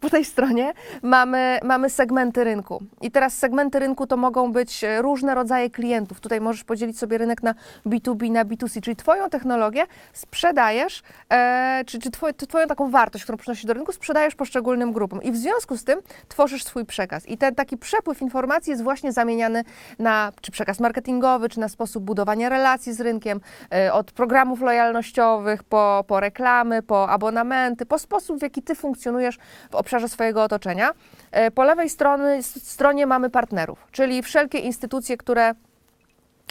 Po 0.00 0.10
tej 0.10 0.24
stronie 0.24 0.72
mamy, 1.02 1.58
mamy 1.64 1.90
segmenty 1.90 2.44
rynku. 2.44 2.82
I 3.00 3.10
teraz 3.10 3.38
segmenty 3.38 3.78
rynku 3.78 4.06
to 4.06 4.16
mogą 4.16 4.52
być 4.52 4.84
e, 4.84 5.02
różne 5.02 5.34
rodzaje 5.34 5.70
klientów. 5.70 6.20
Tutaj 6.20 6.40
możesz 6.40 6.64
podzielić 6.64 6.98
sobie 6.98 7.18
rynek 7.18 7.42
na 7.42 7.54
B2B, 7.86 8.30
na 8.30 8.44
B2C, 8.44 8.80
czyli 8.80 8.96
Twoją 8.96 9.30
technologię 9.30 9.86
sprzedajesz, 10.12 11.02
e, 11.32 11.82
czy, 11.86 11.98
czy 11.98 12.10
twoj, 12.10 12.34
Twoją 12.34 12.66
taką 12.66 12.90
wartość, 12.90 13.24
którą 13.24 13.38
przynosisz 13.38 13.64
do 13.64 13.72
rynku, 13.72 13.92
sprzedajesz 13.92 14.34
poszczególnym 14.34 14.92
grupom. 14.92 15.22
I 15.22 15.32
w 15.32 15.36
związku 15.36 15.76
z 15.76 15.84
tym 15.84 16.00
tworzysz 16.28 16.64
swój 16.64 16.84
przekaz. 16.84 17.28
I 17.28 17.38
ten 17.38 17.54
taki 17.54 17.76
przepływ 17.76 18.22
informacji 18.22 18.70
jest 18.70 18.82
właśnie 18.82 19.12
zamieniany 19.12 19.64
na 19.98 20.32
czy 20.40 20.52
przekaz 20.52 20.80
marketingowy, 20.80 21.48
czy 21.48 21.60
na 21.60 21.68
sposób 21.68 22.04
budowania 22.04 22.48
relacji 22.48 22.92
z 22.92 23.00
rynkiem, 23.00 23.40
e, 23.74 23.92
od 23.92 24.12
programów 24.12 24.60
lojalnościowych, 24.60 25.62
po, 25.62 26.04
po 26.06 26.20
reklamy, 26.20 26.82
po 26.82 27.08
abonamenty, 27.08 27.86
po 27.86 27.98
sposób, 27.98 28.38
w 28.38 28.42
jaki 28.42 28.62
Ty 28.62 28.74
funkcjonujesz 28.74 29.38
w 29.70 29.74
obszarze 29.74 29.89
swojego 30.08 30.42
otoczenia. 30.42 30.90
E, 31.32 31.50
Po 31.50 31.64
lewej 31.64 31.88
strony, 31.88 32.42
stronie 32.42 33.06
mamy 33.06 33.30
partnerów, 33.30 33.86
czyli 33.92 34.22
wszelkie 34.22 34.58
instytucje, 34.58 35.16
które 35.16 35.54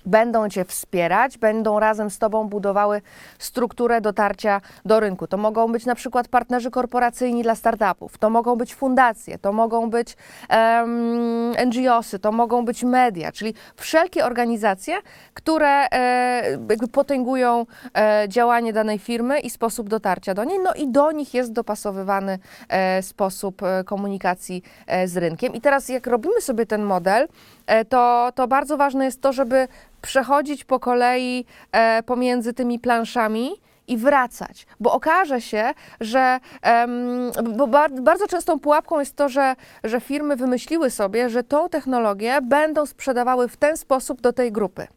będą 0.05 0.49
Cię 0.49 0.65
wspierać, 0.65 1.37
będą 1.37 1.79
razem 1.79 2.09
z 2.09 2.17
Tobą 2.19 2.47
budowały 2.47 3.01
strukturę 3.39 4.01
dotarcia 4.01 4.61
do 4.85 4.99
rynku. 4.99 5.27
To 5.27 5.37
mogą 5.37 5.71
być 5.71 5.85
na 5.85 5.95
przykład 5.95 6.27
partnerzy 6.27 6.71
korporacyjni 6.71 7.43
dla 7.43 7.55
startupów, 7.55 8.17
to 8.17 8.29
mogą 8.29 8.55
być 8.55 8.75
fundacje, 8.75 9.39
to 9.39 9.53
mogą 9.53 9.89
być 9.89 10.17
em, 10.49 11.51
NGOsy, 11.65 12.19
to 12.19 12.31
mogą 12.31 12.65
być 12.65 12.83
media, 12.83 13.31
czyli 13.31 13.53
wszelkie 13.75 14.25
organizacje, 14.25 14.97
które 15.33 15.87
e, 15.91 16.51
jakby 16.69 16.87
potęgują 16.87 17.65
e, 17.97 18.25
działanie 18.27 18.73
danej 18.73 18.99
firmy 18.99 19.39
i 19.39 19.49
sposób 19.49 19.89
dotarcia 19.89 20.33
do 20.33 20.43
niej, 20.43 20.59
no 20.63 20.73
i 20.73 20.87
do 20.87 21.11
nich 21.11 21.33
jest 21.33 21.51
dopasowywany 21.51 22.39
e, 22.69 23.01
sposób 23.01 23.61
komunikacji 23.85 24.63
z 25.05 25.17
rynkiem. 25.17 25.53
I 25.53 25.61
teraz 25.61 25.89
jak 25.89 26.07
robimy 26.07 26.41
sobie 26.41 26.65
ten 26.65 26.83
model, 26.83 27.27
to, 27.89 28.31
to 28.35 28.47
bardzo 28.47 28.77
ważne 28.77 29.05
jest 29.05 29.21
to, 29.21 29.33
żeby 29.33 29.67
przechodzić 30.01 30.63
po 30.63 30.79
kolei 30.79 31.45
e, 31.71 32.03
pomiędzy 32.03 32.53
tymi 32.53 32.79
planszami 32.79 33.51
i 33.87 33.97
wracać, 33.97 34.67
bo 34.79 34.91
okaże 34.91 35.41
się, 35.41 35.73
że 36.01 36.39
bo 37.43 37.67
bar, 37.67 37.91
bardzo 37.91 38.27
częstą 38.27 38.59
pułapką 38.59 38.99
jest 38.99 39.15
to, 39.15 39.29
że, 39.29 39.55
że 39.83 40.01
firmy 40.01 40.35
wymyśliły 40.35 40.89
sobie, 40.89 41.29
że 41.29 41.43
tą 41.43 41.69
technologię 41.69 42.39
będą 42.41 42.85
sprzedawały 42.85 43.47
w 43.47 43.57
ten 43.57 43.77
sposób 43.77 44.21
do 44.21 44.33
tej 44.33 44.51
grupy. 44.51 44.87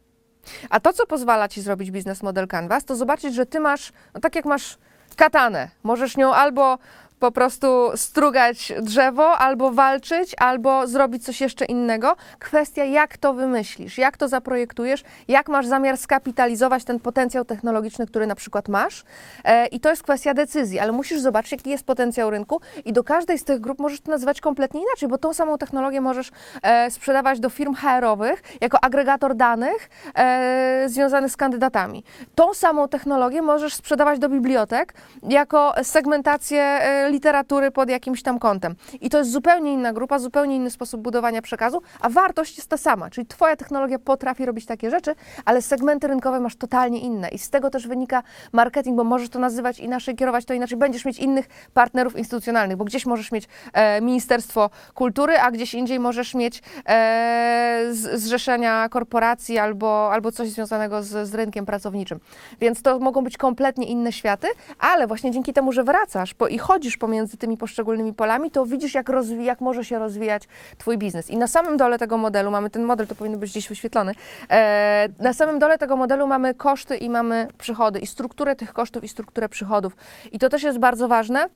A 0.69 0.79
to, 0.79 0.93
co 0.93 1.05
pozwala 1.05 1.47
ci 1.47 1.61
zrobić 1.61 1.91
biznes 1.91 2.23
model 2.23 2.47
Canvas, 2.47 2.85
to 2.85 2.95
zobaczyć, 2.95 3.33
że 3.33 3.45
ty 3.45 3.59
masz, 3.59 3.93
no 4.13 4.21
tak 4.21 4.35
jak 4.35 4.45
masz 4.45 4.77
katanę, 5.15 5.69
możesz 5.83 6.17
nią 6.17 6.33
albo 6.33 6.77
po 7.23 7.31
prostu 7.31 7.91
strugać 7.95 8.73
drzewo, 8.81 9.37
albo 9.37 9.71
walczyć, 9.71 10.35
albo 10.37 10.87
zrobić 10.87 11.25
coś 11.25 11.41
jeszcze 11.41 11.65
innego. 11.65 12.15
Kwestia, 12.39 12.83
jak 12.83 13.17
to 13.17 13.33
wymyślisz, 13.33 13.97
jak 13.97 14.17
to 14.17 14.27
zaprojektujesz, 14.27 15.03
jak 15.27 15.49
masz 15.49 15.67
zamiar 15.67 15.97
skapitalizować 15.97 16.83
ten 16.83 16.99
potencjał 16.99 17.45
technologiczny, 17.45 18.07
który 18.07 18.27
na 18.27 18.35
przykład 18.35 18.67
masz. 18.69 19.03
E, 19.43 19.67
I 19.67 19.79
to 19.79 19.89
jest 19.89 20.03
kwestia 20.03 20.33
decyzji, 20.33 20.79
ale 20.79 20.91
musisz 20.91 21.19
zobaczyć, 21.19 21.51
jaki 21.51 21.69
jest 21.69 21.85
potencjał 21.85 22.29
rynku 22.29 22.61
i 22.85 22.93
do 22.93 23.03
każdej 23.03 23.39
z 23.39 23.43
tych 23.43 23.59
grup 23.59 23.79
możesz 23.79 24.01
to 24.01 24.11
nazywać 24.11 24.41
kompletnie 24.41 24.81
inaczej, 24.81 25.09
bo 25.09 25.17
tą 25.17 25.33
samą 25.33 25.57
technologię 25.57 26.01
możesz 26.01 26.31
e, 26.63 26.91
sprzedawać 26.91 27.39
do 27.39 27.49
firm 27.49 27.75
HR-owych 27.75 28.43
jako 28.61 28.83
agregator 28.83 29.35
danych 29.35 29.89
e, 30.15 30.83
związanych 30.87 31.31
z 31.31 31.37
kandydatami. 31.37 32.03
Tą 32.35 32.53
samą 32.53 32.87
technologię 32.87 33.41
możesz 33.41 33.73
sprzedawać 33.73 34.19
do 34.19 34.29
bibliotek 34.29 34.93
jako 35.29 35.73
segmentację 35.83 36.79
literatury 37.13 37.71
pod 37.71 37.89
jakimś 37.89 38.23
tam 38.23 38.39
kątem. 38.39 38.75
I 39.01 39.09
to 39.09 39.17
jest 39.17 39.31
zupełnie 39.31 39.73
inna 39.73 39.93
grupa, 39.93 40.19
zupełnie 40.19 40.55
inny 40.55 40.71
sposób 40.71 41.01
budowania 41.01 41.41
przekazu, 41.41 41.81
a 42.01 42.09
wartość 42.09 42.57
jest 42.57 42.69
ta 42.69 42.77
sama. 42.77 43.09
Czyli 43.09 43.27
twoja 43.27 43.55
technologia 43.55 43.99
potrafi 43.99 44.45
robić 44.45 44.65
takie 44.65 44.89
rzeczy, 44.89 45.15
ale 45.45 45.61
segmenty 45.61 46.07
rynkowe 46.07 46.39
masz 46.39 46.55
totalnie 46.55 46.99
inne. 46.99 47.29
I 47.29 47.37
z 47.37 47.49
tego 47.49 47.69
też 47.69 47.87
wynika 47.87 48.23
marketing, 48.51 48.97
bo 48.97 49.03
możesz 49.03 49.29
to 49.29 49.39
nazywać 49.39 49.79
inaczej, 49.79 50.15
kierować 50.15 50.45
to 50.45 50.53
inaczej. 50.53 50.77
Będziesz 50.77 51.05
mieć 51.05 51.19
innych 51.19 51.47
partnerów 51.73 52.17
instytucjonalnych, 52.17 52.77
bo 52.77 52.85
gdzieś 52.85 53.05
możesz 53.05 53.31
mieć 53.31 53.47
e, 53.73 54.01
Ministerstwo 54.01 54.69
Kultury, 54.93 55.39
a 55.39 55.51
gdzieś 55.51 55.73
indziej 55.73 55.99
możesz 55.99 56.33
mieć 56.35 56.61
e, 56.89 57.85
zrzeszenia 57.91 58.89
korporacji 58.89 59.57
albo, 59.57 60.09
albo 60.13 60.31
coś 60.31 60.49
związanego 60.49 61.03
z, 61.03 61.29
z 61.29 61.35
rynkiem 61.35 61.65
pracowniczym. 61.65 62.19
Więc 62.59 62.81
to 62.81 62.99
mogą 62.99 63.23
być 63.23 63.37
kompletnie 63.37 63.87
inne 63.87 64.11
światy, 64.11 64.47
ale 64.79 65.07
właśnie 65.07 65.31
dzięki 65.31 65.53
temu, 65.53 65.71
że 65.71 65.83
wracasz 65.83 66.33
po, 66.33 66.47
i 66.47 66.57
chodzisz 66.57 66.92
pomiędzy 66.97 67.37
tymi 67.37 67.57
poszczególnymi 67.57 68.13
polami, 68.13 68.51
to 68.51 68.65
widzisz, 68.65 68.93
jak, 68.93 69.09
rozwi- 69.09 69.41
jak 69.41 69.61
może 69.61 69.85
się 69.85 69.99
rozwijać 69.99 70.47
Twój 70.77 70.97
biznes. 70.97 71.29
I 71.29 71.37
na 71.37 71.47
samym 71.47 71.77
dole 71.77 71.97
tego 71.97 72.17
modelu 72.17 72.51
mamy 72.51 72.69
ten 72.69 72.83
model, 72.83 73.07
to 73.07 73.15
powinno 73.15 73.37
być 73.37 73.51
gdzieś 73.51 73.69
wyświetlony. 73.69 74.11
E, 74.49 75.07
na 75.19 75.33
samym 75.33 75.59
dole 75.59 75.77
tego 75.77 75.97
modelu 75.97 76.27
mamy 76.27 76.53
koszty 76.53 76.97
i 76.97 77.09
mamy 77.09 77.47
przychody, 77.57 77.99
i 77.99 78.07
strukturę 78.07 78.55
tych 78.55 78.73
kosztów 78.73 79.03
i 79.03 79.07
strukturę 79.07 79.49
przychodów. 79.49 79.95
I 80.31 80.39
to 80.39 80.49
też 80.49 80.63
jest 80.63 80.79
bardzo 80.79 81.07
ważne. 81.07 81.49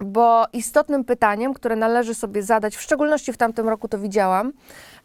Bo 0.00 0.46
istotnym 0.52 1.04
pytaniem, 1.04 1.54
które 1.54 1.76
należy 1.76 2.14
sobie 2.14 2.42
zadać, 2.42 2.76
w 2.76 2.80
szczególności 2.80 3.32
w 3.32 3.36
tamtym 3.36 3.68
roku 3.68 3.88
to 3.88 3.98
widziałam, 3.98 4.52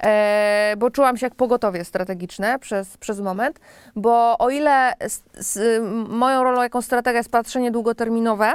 e, 0.04 0.74
bo 0.78 0.92
czułam 0.92 1.18
się 1.18 1.26
jak 1.26 1.36
pogotowie 1.36 1.84
strategiczne 1.84 2.60
przez, 2.60 2.98
przez 2.98 3.20
moment, 3.20 3.60
bo 3.96 4.38
o 4.38 4.50
ile 4.50 4.94
moją 6.10 6.44
rolą 6.44 6.62
jako 6.62 6.82
strategia 6.82 7.18
jest 7.18 7.32
patrzenie 7.32 7.72
długoterminowe, 7.72 8.54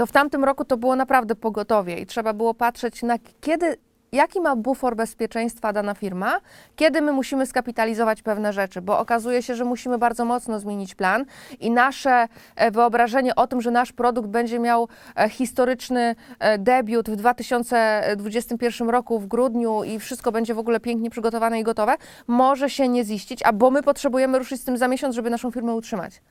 to 0.00 0.06
w 0.06 0.12
tamtym 0.12 0.44
roku 0.44 0.64
to 0.64 0.76
było 0.76 0.96
naprawdę 0.96 1.34
pogotowie 1.34 1.98
i 1.98 2.06
trzeba 2.06 2.32
było 2.32 2.54
patrzeć 2.54 3.02
na 3.02 3.16
kiedy, 3.40 3.76
jaki 4.12 4.40
ma 4.40 4.56
bufor 4.56 4.96
bezpieczeństwa 4.96 5.72
dana 5.72 5.94
firma, 5.94 6.40
kiedy 6.76 7.00
my 7.02 7.12
musimy 7.12 7.46
skapitalizować 7.46 8.22
pewne 8.22 8.52
rzeczy, 8.52 8.82
bo 8.82 8.98
okazuje 8.98 9.42
się, 9.42 9.54
że 9.54 9.64
musimy 9.64 9.98
bardzo 9.98 10.24
mocno 10.24 10.58
zmienić 10.58 10.94
plan 10.94 11.24
i 11.60 11.70
nasze 11.70 12.28
e, 12.56 12.70
wyobrażenie 12.70 13.34
o 13.34 13.46
tym, 13.46 13.60
że 13.60 13.70
nasz 13.70 13.92
produkt 13.92 14.28
będzie 14.28 14.58
miał 14.58 14.88
e, 15.16 15.28
historyczny 15.28 16.16
e, 16.38 16.58
debiut 16.58 17.10
w 17.10 17.16
2021 17.16 18.88
roku 18.88 19.18
w 19.18 19.26
grudniu 19.26 19.84
i 19.84 19.98
wszystko 19.98 20.32
będzie 20.32 20.54
w 20.54 20.58
ogóle 20.58 20.80
pięknie 20.80 21.10
przygotowane 21.10 21.60
i 21.60 21.62
gotowe, 21.62 21.94
może 22.26 22.70
się 22.70 22.88
nie 22.88 23.04
ziścić, 23.04 23.42
a 23.42 23.52
bo 23.52 23.70
my 23.70 23.82
potrzebujemy 23.82 24.38
ruszyć 24.38 24.60
z 24.60 24.64
tym 24.64 24.76
za 24.76 24.88
miesiąc, 24.88 25.14
żeby 25.14 25.30
naszą 25.30 25.50
firmę 25.50 25.74
utrzymać. 25.74 26.22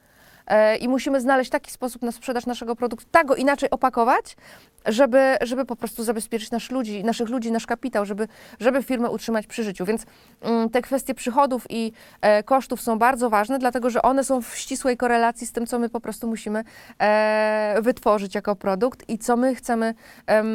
E, 0.50 0.75
i 0.75 0.88
musimy 0.88 1.22
znaleźć 1.22 1.51
taki 1.51 1.72
sposób 1.72 2.01
na 2.01 2.12
sprzedaż 2.12 2.46
naszego 2.46 2.75
produktu, 2.75 3.06
tak 3.12 3.27
go 3.27 3.36
inaczej 3.36 3.70
opakować, 3.70 4.38
żeby, 4.86 5.36
żeby 5.41 5.65
po 5.65 5.75
prostu 5.75 6.03
zabezpieczyć 6.03 6.51
nasz 6.51 6.72
ludzi, 6.72 7.03
naszych 7.03 7.29
ludzi, 7.29 7.51
nasz 7.51 7.65
kapitał, 7.65 8.06
żeby, 8.06 8.27
żeby 8.60 8.84
firmę 8.84 9.10
utrzymać 9.10 9.48
przy 9.48 9.63
życiu. 9.63 9.86
Więc 9.86 10.06
mm, 10.41 10.70
te 10.70 10.82
kwestie 10.82 11.13
przychodów 11.13 11.65
i 11.70 11.91
e, 12.22 12.44
kosztów 12.44 12.82
są 12.82 13.00
bardzo 13.00 13.29
ważne, 13.29 13.60
dlatego 13.60 13.89
że 13.89 14.01
one 14.01 14.24
są 14.24 14.41
w 14.41 14.56
ścisłej 14.56 14.98
korelacji 14.98 15.48
z 15.48 15.51
tym, 15.51 15.68
co 15.68 15.79
my 15.79 15.89
po 15.89 16.00
prostu 16.00 16.27
musimy 16.27 16.63
e, 17.00 17.75
wytworzyć 17.82 18.36
jako 18.36 18.56
produkt 18.56 19.10
i 19.10 19.18
co 19.18 19.38
my 19.38 19.56
chcemy 19.56 19.94
em, 20.27 20.48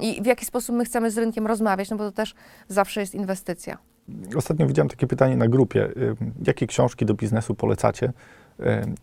i 0.00 0.22
w 0.22 0.26
jaki 0.26 0.44
sposób 0.44 0.76
my 0.76 0.84
chcemy 0.84 1.10
z 1.10 1.18
rynkiem 1.18 1.46
rozmawiać, 1.46 1.90
no 1.90 1.96
bo 1.96 2.04
to 2.04 2.12
też 2.12 2.34
zawsze 2.68 3.00
jest 3.00 3.14
inwestycja. 3.14 3.78
Ostatnio 4.36 4.66
widziałem 4.66 4.88
takie 4.88 5.06
pytanie 5.06 5.36
na 5.36 5.48
grupie. 5.48 5.88
Jakie 6.46 6.66
książki 6.66 7.06
do 7.06 7.14
biznesu 7.14 7.54
polecacie? 7.54 8.12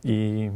I 0.03 0.49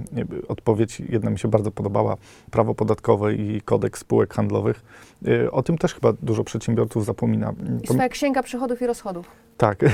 odpowiedź 0.47 0.99
jedna 1.09 1.29
mi 1.29 1.39
się 1.39 1.47
bardzo 1.47 1.71
podobała. 1.71 2.17
Prawo 2.51 2.75
podatkowe 2.75 3.33
i 3.35 3.61
kodeks 3.61 3.99
spółek 3.99 4.33
handlowych. 4.33 4.81
Y, 5.27 5.51
O 5.51 5.63
tym 5.63 5.77
też 5.77 5.93
chyba 5.93 6.13
dużo 6.13 6.43
przedsiębiorców 6.43 7.05
zapomina. 7.05 7.53
I 7.83 7.87
To- 7.87 7.93
swoja 7.93 8.09
księga 8.09 8.43
przychodów 8.43 8.81
i 8.81 8.87
rozchodów. 8.87 9.31
Tak. 9.57 9.79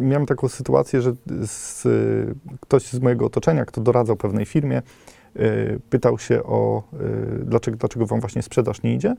Miałem 0.00 0.26
taką 0.26 0.48
sytuację, 0.48 1.02
że 1.02 1.12
z, 1.46 1.86
ktoś 2.60 2.82
z 2.82 2.98
mojego 3.00 3.26
otoczenia, 3.26 3.64
kto 3.64 3.80
doradzał 3.80 4.16
pewnej 4.16 4.44
firmie, 4.46 4.82
y, 5.36 5.80
pytał 5.90 6.18
się 6.18 6.42
o, 6.42 6.82
y, 7.40 7.44
dlaczego, 7.44 7.76
dlaczego 7.76 8.06
wam 8.06 8.20
właśnie 8.20 8.42
sprzedaż 8.42 8.82
nie 8.82 8.94
idzie. 8.94 9.14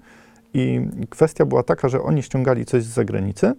I 0.53 0.81
kwestia 1.09 1.45
była 1.45 1.63
taka, 1.63 1.89
że 1.89 2.01
oni 2.01 2.23
ściągali 2.23 2.65
coś 2.65 2.83
z 2.83 2.87
zagranicy, 2.93 3.53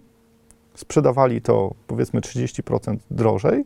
sprzedawali 0.75 1.41
to 1.41 1.73
powiedzmy 1.87 2.21
30% 2.21 2.97
drożej, 3.11 3.63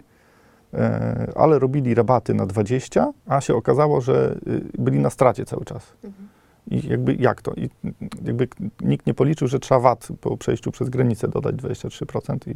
ale 1.35 1.59
robili 1.59 1.95
rabaty 1.95 2.33
na 2.33 2.47
20%, 2.47 3.11
a 3.27 3.41
się 3.41 3.55
okazało, 3.55 4.01
że 4.01 4.37
y, 4.47 4.61
byli 4.77 4.99
na 4.99 5.09
stracie 5.09 5.45
cały 5.45 5.65
czas. 5.65 5.93
I 6.71 6.87
jakby 6.87 7.15
jak 7.15 7.41
to? 7.41 7.53
I 7.53 7.69
jakby 8.25 8.47
nikt 8.81 9.07
nie 9.07 9.13
policzył, 9.13 9.47
że 9.47 9.59
trzeba 9.59 9.79
VAT 9.79 10.07
po 10.21 10.37
przejściu 10.37 10.71
przez 10.71 10.89
granicę 10.89 11.27
dodać 11.27 11.55
23% 11.55 12.37
i, 12.47 12.55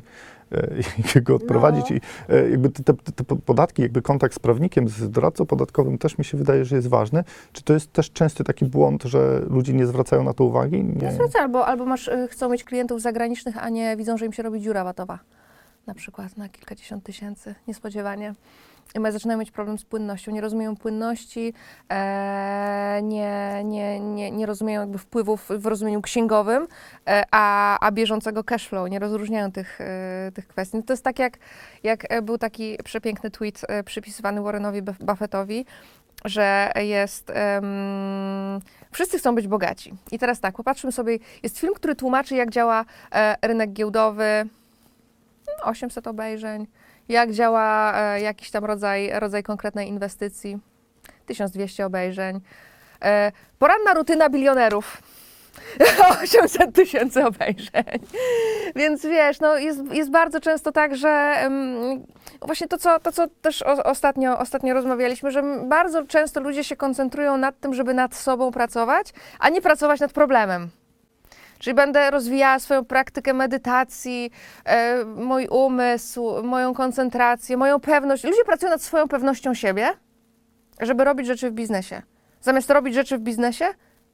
e, 0.51 0.68
i 1.20 1.22
go 1.22 1.36
odprowadzić. 1.36 1.89
No. 1.89 1.96
I 1.96 2.00
e, 2.30 2.50
jakby 2.50 2.70
te, 2.70 2.94
te, 2.94 3.24
podatki, 3.46 3.82
jakby 3.82 4.01
kontakt 4.01 4.36
z 4.36 4.39
prawnikiem, 4.39 4.88
z 4.88 5.10
doradcą 5.10 5.46
podatkowym 5.46 5.98
też 5.98 6.18
mi 6.18 6.25
się 6.25 6.38
wydaje, 6.38 6.65
że 6.65 6.75
jest 6.75 6.88
ważny. 6.88 7.24
Czy 7.51 7.63
to 7.63 7.74
jest 7.74 7.94
też 7.94 8.12
częsty 8.12 8.44
taki 8.44 8.65
błąd, 8.65 9.03
że 9.03 9.41
ludzie 9.50 9.74
nie 9.74 9.88
zwracają 9.88 10.24
na 10.24 10.34
to 10.34 10.44
uwagi? 10.44 10.84
Nie. 10.84 11.12
Albo, 11.41 11.65
albo 11.65 11.86
masz, 11.86 12.08
y, 12.08 12.27
chcą 12.27 12.50
mieć 12.50 12.63
klientów 12.63 13.01
zagranicznych, 13.01 13.63
a 13.63 13.70
nie 13.70 13.98
widzą, 13.98 14.18
że 14.18 14.25
im 14.25 14.34
się 14.34 14.44
robi 14.44 14.62
dziura 14.62 14.84
watowa. 14.84 15.20
Na 15.88 15.93
przykład 15.93 16.38
na 16.38 16.50
kilkadziesiąt 16.50 17.03
tysięcy, 17.03 17.55
niespodziewanie. 17.67 18.33
I 18.95 19.11
zaczynają 19.11 19.39
mieć 19.39 19.51
problem 19.51 19.77
z 19.77 19.85
płynnością. 19.85 20.31
Nie 20.31 20.41
rozumieją 20.41 20.75
płynności, 20.75 21.53
e, 21.89 23.00
nie, 23.03 23.61
nie, 23.65 24.00
nie, 24.00 24.31
nie 24.31 24.45
rozumieją 24.45 24.81
jakby 24.81 24.97
wpływów 24.97 25.50
w 25.50 25.65
rozumieniu 25.65 26.01
księgowym, 26.01 26.67
e, 27.07 27.23
a, 27.31 27.77
a 27.79 27.91
bieżącego 27.91 28.43
cash 28.43 28.67
flow. 28.67 28.89
Nie 28.89 29.00
rozróżniają 29.00 29.51
tych, 29.51 29.81
e, 29.81 30.31
tych 30.35 30.47
kwestii. 30.47 30.77
No 30.77 30.83
to 30.83 30.93
jest 30.93 31.03
tak 31.03 31.19
jak, 31.19 31.38
jak 31.83 32.11
e, 32.11 32.21
był 32.21 32.38
taki 32.38 32.77
przepiękny 32.83 33.31
tweet 33.31 33.61
e, 33.67 33.83
przypisywany 33.83 34.41
Warrenowi 34.41 34.81
Buff- 34.81 35.03
Buffettowi, 35.05 35.65
że 36.25 36.71
jest. 36.75 37.29
em, 37.29 38.59
wszyscy 38.91 39.19
chcą 39.19 39.35
być 39.35 39.47
bogaci. 39.47 39.93
I 40.11 40.19
teraz 40.19 40.39
tak, 40.39 40.55
popatrzmy 40.55 40.91
sobie. 40.91 41.17
Jest 41.43 41.59
film, 41.59 41.73
który 41.73 41.95
tłumaczy, 41.95 42.35
jak 42.35 42.50
działa 42.50 42.85
e, 43.11 43.35
rynek 43.41 43.73
giełdowy. 43.73 44.45
No, 45.48 45.65
800 45.65 46.07
obejrzeń. 46.07 46.67
Jak 47.10 47.31
działa 47.31 47.93
e, 47.95 48.21
jakiś 48.21 48.51
tam 48.51 48.65
rodzaj, 48.65 49.12
rodzaj 49.13 49.43
konkretnej 49.43 49.88
inwestycji. 49.88 50.60
1200 51.25 51.86
obejrzeń. 51.86 52.41
E, 53.03 53.31
poranna 53.60 53.93
rutyna 53.93 54.29
bilionerów. 54.29 55.01
800 56.24 56.75
tysięcy 56.75 57.25
obejrzeń. 57.25 58.00
Więc 58.75 59.05
wiesz, 59.05 59.39
no 59.39 59.57
jest, 59.57 59.79
jest 59.91 60.12
bardzo 60.12 60.39
często 60.39 60.71
tak, 60.71 60.95
że 60.95 61.10
em, 61.10 62.05
właśnie 62.41 62.67
to, 62.67 62.77
co, 62.77 63.00
to, 63.00 63.12
co 63.12 63.27
też 63.27 63.62
o, 63.62 63.83
ostatnio, 63.83 64.39
ostatnio 64.39 64.74
rozmawialiśmy, 64.74 65.31
że 65.31 65.43
bardzo 65.65 66.05
często 66.05 66.39
ludzie 66.39 66.63
się 66.63 66.75
koncentrują 66.75 67.38
nad 67.38 67.60
tym, 67.60 67.74
żeby 67.74 67.93
nad 67.93 68.15
sobą 68.15 68.51
pracować, 68.51 69.13
a 69.39 69.50
nie 69.50 69.62
pracować 69.62 70.00
nad 70.00 70.13
problemem. 70.13 70.69
Czyli 71.62 71.74
będę 71.74 72.12
rozwijała 72.12 72.60
swoją 72.60 72.86
praktykę 72.86 73.34
medytacji, 73.34 74.32
e, 74.65 75.06
mój 75.06 75.48
umysł, 75.48 76.44
moją 76.44 76.74
koncentrację, 76.74 77.58
moją 77.58 77.80
pewność. 77.80 78.24
Ludzie 78.24 78.46
pracują 78.46 78.72
nad 78.72 78.82
swoją 78.82 79.08
pewnością 79.08 79.53
siebie, 79.53 79.89
żeby 80.80 81.03
robić 81.03 81.27
rzeczy 81.27 81.51
w 81.51 81.53
biznesie. 81.53 82.01
Zamiast 82.41 82.70
robić 82.70 82.94
rzeczy 82.94 83.18
w 83.18 83.22
biznesie, 83.22 83.65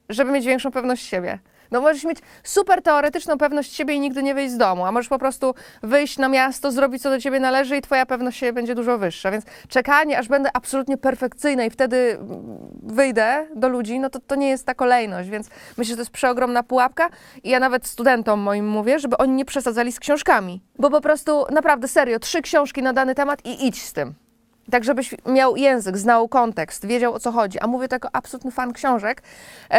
żeby 0.08 0.32
mieć 0.32 0.46
większą 0.46 0.70
pewność 0.70 1.06
siebie. 1.06 1.38
No 1.70 1.80
możesz 1.80 2.04
mieć 2.04 2.18
super 2.42 2.82
teoretyczną 2.82 3.38
pewność 3.38 3.74
siebie 3.74 3.94
i 3.94 4.00
nigdy 4.00 4.22
nie 4.22 4.34
wyjść 4.34 4.52
z 4.52 4.56
domu, 4.56 4.86
a 4.86 4.92
możesz 4.92 5.08
po 5.08 5.18
prostu 5.18 5.54
wyjść 5.82 6.18
na 6.18 6.28
miasto, 6.28 6.72
zrobić 6.72 7.02
co 7.02 7.10
do 7.10 7.20
ciebie 7.20 7.40
należy 7.40 7.76
i 7.76 7.82
twoja 7.82 8.06
pewność 8.06 8.38
siebie 8.38 8.52
będzie 8.52 8.74
dużo 8.74 8.98
wyższa. 8.98 9.30
Więc 9.30 9.44
czekanie, 9.68 10.18
aż 10.18 10.28
będę 10.28 10.50
absolutnie 10.54 10.96
perfekcyjna 10.96 11.64
i 11.64 11.70
wtedy 11.70 11.96
mm, 11.96 12.58
wyjdę 12.82 13.46
do 13.54 13.68
ludzi, 13.68 14.00
no 14.00 14.10
to 14.10 14.20
to 14.26 14.34
nie 14.34 14.48
jest 14.48 14.66
ta 14.66 14.74
kolejność, 14.74 15.28
więc 15.28 15.48
myślę, 15.76 15.90
że 15.92 15.96
to 15.96 16.00
jest 16.00 16.10
przeogromna 16.10 16.62
pułapka 16.62 17.08
i 17.44 17.50
ja 17.50 17.60
nawet 17.60 17.86
studentom 17.86 18.40
moim 18.40 18.68
mówię, 18.68 18.98
żeby 18.98 19.16
oni 19.16 19.32
nie 19.32 19.44
przesadzali 19.44 19.92
z 19.92 20.00
książkami, 20.00 20.62
bo 20.78 20.90
po 20.90 21.00
prostu 21.00 21.44
naprawdę 21.50 21.88
serio, 21.88 22.18
trzy 22.18 22.42
książki 22.42 22.82
na 22.82 22.92
dany 22.92 23.14
temat 23.14 23.46
i 23.46 23.66
idź 23.66 23.82
z 23.82 23.92
tym. 23.92 24.27
Tak, 24.70 24.84
żebyś 24.84 25.14
miał 25.26 25.56
język, 25.56 25.96
znał 25.96 26.28
kontekst, 26.28 26.86
wiedział 26.86 27.14
o 27.14 27.20
co 27.20 27.32
chodzi. 27.32 27.58
A 27.58 27.66
mówię 27.66 27.88
to 27.88 27.96
jako 27.96 28.08
absolutny 28.12 28.50
fan 28.50 28.72
książek. 28.72 29.22
E, 29.70 29.74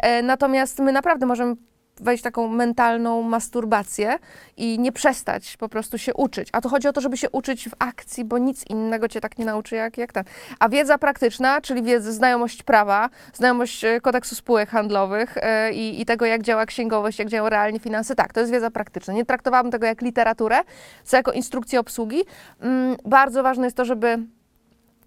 e, 0.00 0.22
natomiast 0.22 0.78
my 0.78 0.92
naprawdę 0.92 1.26
możemy 1.26 1.56
wejść 2.02 2.22
w 2.22 2.24
taką 2.24 2.48
mentalną 2.48 3.22
masturbację 3.22 4.18
i 4.56 4.78
nie 4.78 4.92
przestać 4.92 5.56
po 5.56 5.68
prostu 5.68 5.98
się 5.98 6.14
uczyć. 6.14 6.48
A 6.52 6.60
to 6.60 6.68
chodzi 6.68 6.88
o 6.88 6.92
to, 6.92 7.00
żeby 7.00 7.16
się 7.16 7.30
uczyć 7.30 7.68
w 7.68 7.72
akcji, 7.78 8.24
bo 8.24 8.38
nic 8.38 8.64
innego 8.70 9.08
cię 9.08 9.20
tak 9.20 9.38
nie 9.38 9.44
nauczy 9.44 9.76
jak, 9.76 9.98
jak 9.98 10.12
ten. 10.12 10.24
A 10.58 10.68
wiedza 10.68 10.98
praktyczna, 10.98 11.60
czyli 11.60 11.82
wiedza, 11.82 12.12
znajomość 12.12 12.62
prawa, 12.62 13.10
znajomość 13.32 13.84
e, 13.84 14.00
kodeksu 14.00 14.34
spółek 14.34 14.70
handlowych 14.70 15.34
i, 15.72 16.00
i 16.00 16.06
tego, 16.06 16.26
jak 16.26 16.42
działa 16.42 16.66
księgowość, 16.66 17.18
jak 17.18 17.28
działają 17.28 17.50
realnie 17.50 17.78
finanse, 17.78 18.14
tak, 18.14 18.32
to 18.32 18.40
jest 18.40 18.52
wiedza 18.52 18.70
praktyczna. 18.70 19.14
Nie 19.14 19.24
traktowałabym 19.24 19.72
tego 19.72 19.86
jak 19.86 20.02
literaturę, 20.02 20.56
co 21.04 21.16
jako 21.16 21.32
instrukcję 21.32 21.80
obsługi. 21.80 22.22
Mm, 22.60 22.96
bardzo 23.04 23.42
ważne 23.42 23.66
jest 23.66 23.76
to, 23.76 23.84
żeby 23.84 24.18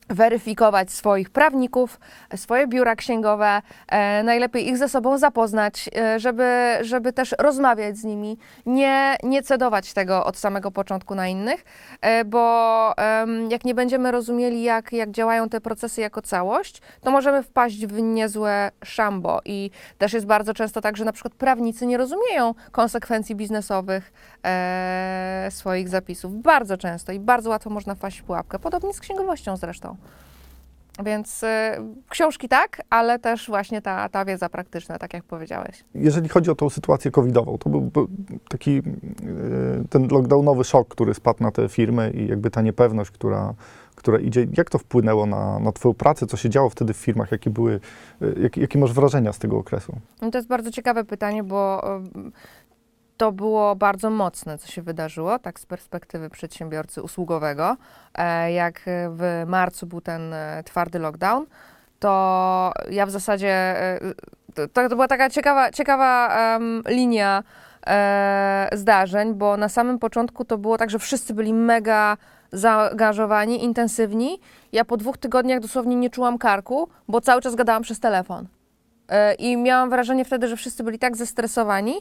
weryfikować 0.10 0.91
swoich 0.91 1.29
prawników, 1.29 2.00
swoje 2.36 2.67
biura 2.67 2.96
księgowe, 2.96 3.62
e, 3.88 4.24
najlepiej 4.24 4.67
ich 4.67 4.77
ze 4.77 4.89
sobą 4.89 5.17
zapoznać, 5.17 5.89
e, 5.96 6.20
żeby, 6.20 6.77
żeby 6.81 7.13
też 7.13 7.36
rozmawiać 7.39 7.98
z 7.98 8.03
nimi, 8.03 8.38
nie, 8.65 9.15
nie 9.24 9.43
cedować 9.43 9.93
tego 9.93 10.25
od 10.25 10.38
samego 10.38 10.72
początku 10.72 11.15
na 11.15 11.27
innych, 11.27 11.65
e, 12.01 12.25
bo 12.25 12.93
em, 12.98 13.51
jak 13.51 13.65
nie 13.65 13.75
będziemy 13.75 14.12
rozumieli, 14.12 14.63
jak, 14.63 14.93
jak 14.93 15.12
działają 15.12 15.50
te 15.50 15.62
procesy 15.62 16.01
jako 16.01 16.22
całość, 16.22 16.81
to 17.01 17.12
możemy 17.12 17.43
wpaść 17.43 17.86
w 17.86 18.01
niezłe 18.01 18.72
szambo 18.84 19.39
i 19.46 19.72
też 19.98 20.13
jest 20.13 20.25
bardzo 20.25 20.53
często 20.53 20.81
tak, 20.81 20.98
że 20.98 21.05
na 21.05 21.12
przykład 21.12 21.34
prawnicy 21.34 21.86
nie 21.86 21.98
rozumieją 21.98 22.53
konsekwencji 22.72 23.36
biznesowych 23.36 24.13
e, 24.46 25.48
swoich 25.51 25.89
zapisów. 25.89 26.41
Bardzo 26.41 26.77
często 26.77 27.12
i 27.12 27.20
bardzo 27.20 27.50
łatwo 27.50 27.70
można 27.70 27.96
wpaść 27.96 28.20
w 28.20 28.24
pułapkę. 28.24 28.60
Podobnie 28.60 28.93
z 28.93 29.00
księgowością 29.00 29.58
zresztą. 29.58 30.00
Więc 31.03 31.43
e, 31.43 31.77
książki 32.10 32.48
tak, 32.50 32.81
ale 32.89 33.20
też 33.20 33.48
właśnie 33.48 33.81
ta, 33.81 34.10
ta 34.10 34.25
wiedza 34.25 34.50
praktyczna, 34.50 34.98
tak 34.98 35.13
jak 35.13 35.24
powiedziałeś. 35.24 35.84
Jeżeli 35.96 36.29
chodzi 36.29 36.51
o 36.51 36.55
tą 36.55 36.70
sytuację 36.70 37.12
covidową, 37.12 37.58
to 37.58 37.70
był 37.70 37.81
był 37.81 38.08
taki 38.50 38.77
e, 38.77 38.81
ten 39.89 40.08
lockdownowy 40.12 40.63
szok, 40.63 40.88
który 40.88 41.13
spadł 41.13 41.43
na 41.43 41.51
te 41.51 41.70
firmy 41.70 42.12
i 42.12 42.27
jakby 42.27 42.51
ta 42.51 42.62
niepewność, 42.62 43.12
która, 43.12 43.53
która 43.96 44.20
idzie. 44.20 44.48
Jak 44.58 44.70
to 44.70 44.77
wpłynęło 44.77 45.25
na, 45.25 45.60
na 45.60 45.72
Twoją 45.72 45.93
pracę? 45.93 46.27
Co 46.27 46.38
się 46.38 46.50
działo 46.50 46.70
wtedy 46.70 46.93
w 46.93 46.98
firmach? 46.98 47.31
Jakie 47.31 47.50
były, 47.50 47.79
e, 48.22 48.41
jak, 48.41 48.58
jakie 48.58 48.79
masz 48.79 48.93
wrażenia 48.93 49.34
z 49.34 49.39
tego 49.39 49.58
okresu? 49.58 49.96
No 50.22 50.31
to 50.31 50.38
jest 50.38 50.48
bardzo 50.48 50.72
ciekawe 50.72 51.03
pytanie, 51.03 51.43
bo 51.43 51.84
em, 51.96 52.31
to 53.21 53.31
było 53.31 53.75
bardzo 53.75 54.09
mocne, 54.09 54.57
co 54.57 54.67
się 54.67 54.81
wydarzyło, 54.81 55.39
tak 55.39 55.59
z 55.59 55.65
perspektywy 55.65 56.29
przedsiębiorcy 56.29 57.01
usługowego. 57.01 57.77
E, 58.15 58.51
Jak 58.51 58.81
w 59.09 59.43
marcu 59.47 59.85
był 59.85 60.01
ten 60.01 60.33
e, 60.33 60.63
twardy 60.65 60.99
lockdown, 60.99 61.45
to 61.99 62.71
ja 62.89 63.05
w 63.05 63.09
zasadzie, 63.09 63.49
e, 63.49 63.99
to, 64.53 64.67
to 64.67 64.89
była 64.89 65.07
taka 65.07 65.29
ciekawa, 65.29 65.71
ciekawa 65.71 66.35
em, 66.55 66.81
linia 66.87 67.43
zdarzeń, 68.73 69.33
bo 69.33 69.57
na 69.57 69.69
samym 69.69 69.99
początku 69.99 70.45
to 70.45 70.57
było 70.57 70.77
tak, 70.77 70.89
że 70.89 70.99
wszyscy 70.99 71.33
byli 71.33 71.53
mega 71.53 72.17
zaangażowani, 72.51 73.63
intensywni. 73.63 74.39
Ja 74.71 74.85
po 74.85 74.97
dwóch 74.97 75.17
tygodniach 75.17 75.59
dosłownie 75.59 75.95
nie 75.95 76.09
czułam 76.09 76.37
karku, 76.37 76.89
bo 77.07 77.21
cały 77.21 77.41
czas 77.41 77.55
gadałam 77.55 77.81
przez 77.83 77.99
telefon. 77.99 78.47
I 79.39 79.57
miałam 79.57 79.89
wrażenie 79.89 80.25
wtedy, 80.25 80.47
że 80.47 80.55
wszyscy 80.55 80.83
byli 80.83 80.99
tak 80.99 81.17
zestresowani, 81.17 81.93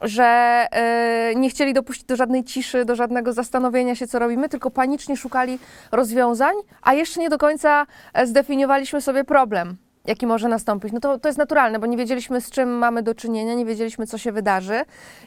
że 0.00 0.24
e, 0.70 1.32
nie 1.36 1.50
chcieli 1.50 1.74
dopuścić 1.74 2.06
do 2.06 2.16
żadnej 2.16 2.44
ciszy, 2.44 2.84
do 2.84 2.96
żadnego 2.96 3.32
zastanowienia 3.32 3.94
się, 3.94 4.06
co 4.06 4.18
robimy, 4.18 4.48
tylko 4.48 4.70
panicznie 4.70 5.16
szukali 5.16 5.58
rozwiązań, 5.92 6.54
a 6.82 6.94
jeszcze 6.94 7.20
nie 7.20 7.30
do 7.30 7.38
końca 7.38 7.86
e, 8.14 8.26
zdefiniowaliśmy 8.26 9.00
sobie 9.00 9.24
problem, 9.24 9.76
jaki 10.06 10.26
może 10.26 10.48
nastąpić. 10.48 10.92
No 10.92 11.00
to, 11.00 11.18
to 11.18 11.28
jest 11.28 11.38
naturalne, 11.38 11.78
bo 11.78 11.86
nie 11.86 11.96
wiedzieliśmy, 11.96 12.40
z 12.40 12.50
czym 12.50 12.68
mamy 12.68 13.02
do 13.02 13.14
czynienia, 13.14 13.54
nie 13.54 13.66
wiedzieliśmy, 13.66 14.06
co 14.06 14.18
się 14.18 14.32
wydarzy 14.32 14.80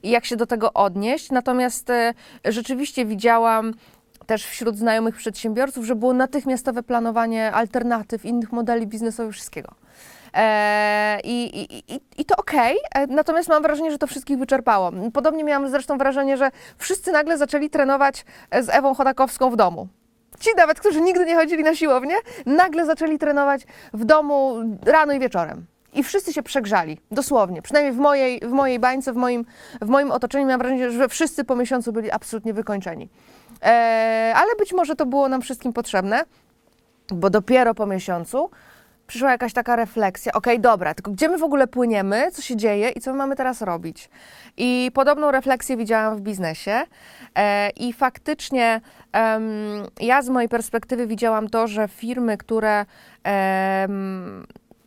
i 0.03 0.09
jak 0.09 0.25
się 0.25 0.35
do 0.35 0.45
tego 0.45 0.73
odnieść. 0.73 1.31
Natomiast 1.31 1.89
e, 1.89 2.13
rzeczywiście 2.45 3.05
widziałam 3.05 3.73
też 4.25 4.45
wśród 4.45 4.77
znajomych 4.77 5.15
przedsiębiorców, 5.15 5.85
że 5.85 5.95
było 5.95 6.13
natychmiastowe 6.13 6.83
planowanie 6.83 7.51
alternatyw, 7.51 8.25
innych 8.25 8.51
modeli 8.51 8.87
biznesowych, 8.87 9.33
wszystkiego. 9.33 9.71
E, 10.33 11.19
i, 11.23 11.61
i, 11.61 11.93
i, 11.95 11.99
I 12.17 12.25
to 12.25 12.35
okej, 12.35 12.77
e, 12.95 13.07
natomiast 13.07 13.49
mam 13.49 13.63
wrażenie, 13.63 13.91
że 13.91 13.97
to 13.97 14.07
wszystkich 14.07 14.37
wyczerpało. 14.37 14.91
Podobnie 15.13 15.43
miałam 15.43 15.69
zresztą 15.69 15.97
wrażenie, 15.97 16.37
że 16.37 16.51
wszyscy 16.77 17.11
nagle 17.11 17.37
zaczęli 17.37 17.69
trenować 17.69 18.25
e, 18.51 18.63
z 18.63 18.69
Ewą 18.69 18.95
Chodakowską 18.95 19.49
w 19.49 19.55
domu. 19.55 19.87
Ci 20.39 20.49
nawet, 20.57 20.79
którzy 20.79 21.01
nigdy 21.01 21.25
nie 21.25 21.35
chodzili 21.35 21.63
na 21.63 21.75
siłownię, 21.75 22.15
nagle 22.45 22.85
zaczęli 22.85 23.17
trenować 23.17 23.61
w 23.93 24.05
domu 24.05 24.55
rano 24.85 25.13
i 25.13 25.19
wieczorem. 25.19 25.65
I 25.93 26.03
wszyscy 26.03 26.33
się 26.33 26.43
przegrzali, 26.43 26.97
dosłownie. 27.11 27.61
Przynajmniej 27.61 27.93
w 27.93 27.97
mojej, 27.97 28.39
w 28.39 28.51
mojej 28.51 28.79
bańce, 28.79 29.13
w 29.13 29.15
moim, 29.15 29.45
w 29.81 29.87
moim 29.89 30.11
otoczeniu 30.11 30.45
miałam 30.45 30.59
wrażenie, 30.59 30.91
że 30.91 31.09
wszyscy 31.09 31.43
po 31.43 31.55
miesiącu 31.55 31.93
byli 31.93 32.11
absolutnie 32.11 32.53
wykończeni. 32.53 33.09
E, 33.63 34.33
ale 34.35 34.55
być 34.59 34.73
może 34.73 34.95
to 34.95 35.05
było 35.05 35.29
nam 35.29 35.41
wszystkim 35.41 35.73
potrzebne, 35.73 36.23
bo 37.11 37.29
dopiero 37.29 37.73
po 37.73 37.85
miesiącu 37.85 38.49
przyszła 39.09 39.31
jakaś 39.31 39.53
taka 39.53 39.75
refleksja, 39.75 40.31
okej, 40.31 40.59
dobra, 40.59 40.93
tylko 40.93 41.11
gdzie 41.11 41.29
my 41.29 41.37
w 41.37 41.43
ogóle 41.43 41.67
płyniemy, 41.67 42.31
co 42.31 42.41
się 42.41 42.55
dzieje 42.55 42.89
i 42.89 42.99
co 42.99 43.11
my 43.11 43.17
mamy 43.17 43.35
teraz 43.35 43.61
robić. 43.61 44.09
I 44.57 44.91
podobną 44.93 45.31
refleksję 45.31 45.77
widziałam 45.77 46.17
w 46.17 46.21
biznesie 46.21 46.83
e, 47.35 47.69
i 47.69 47.93
faktycznie 47.93 48.81
ja 49.99 50.21
z 50.21 50.29
mojej 50.29 50.49
perspektywy 50.49 51.07
widziałam 51.07 51.49
to, 51.49 51.67
że 51.67 51.87
firmy, 51.87 52.37
które 52.37 52.85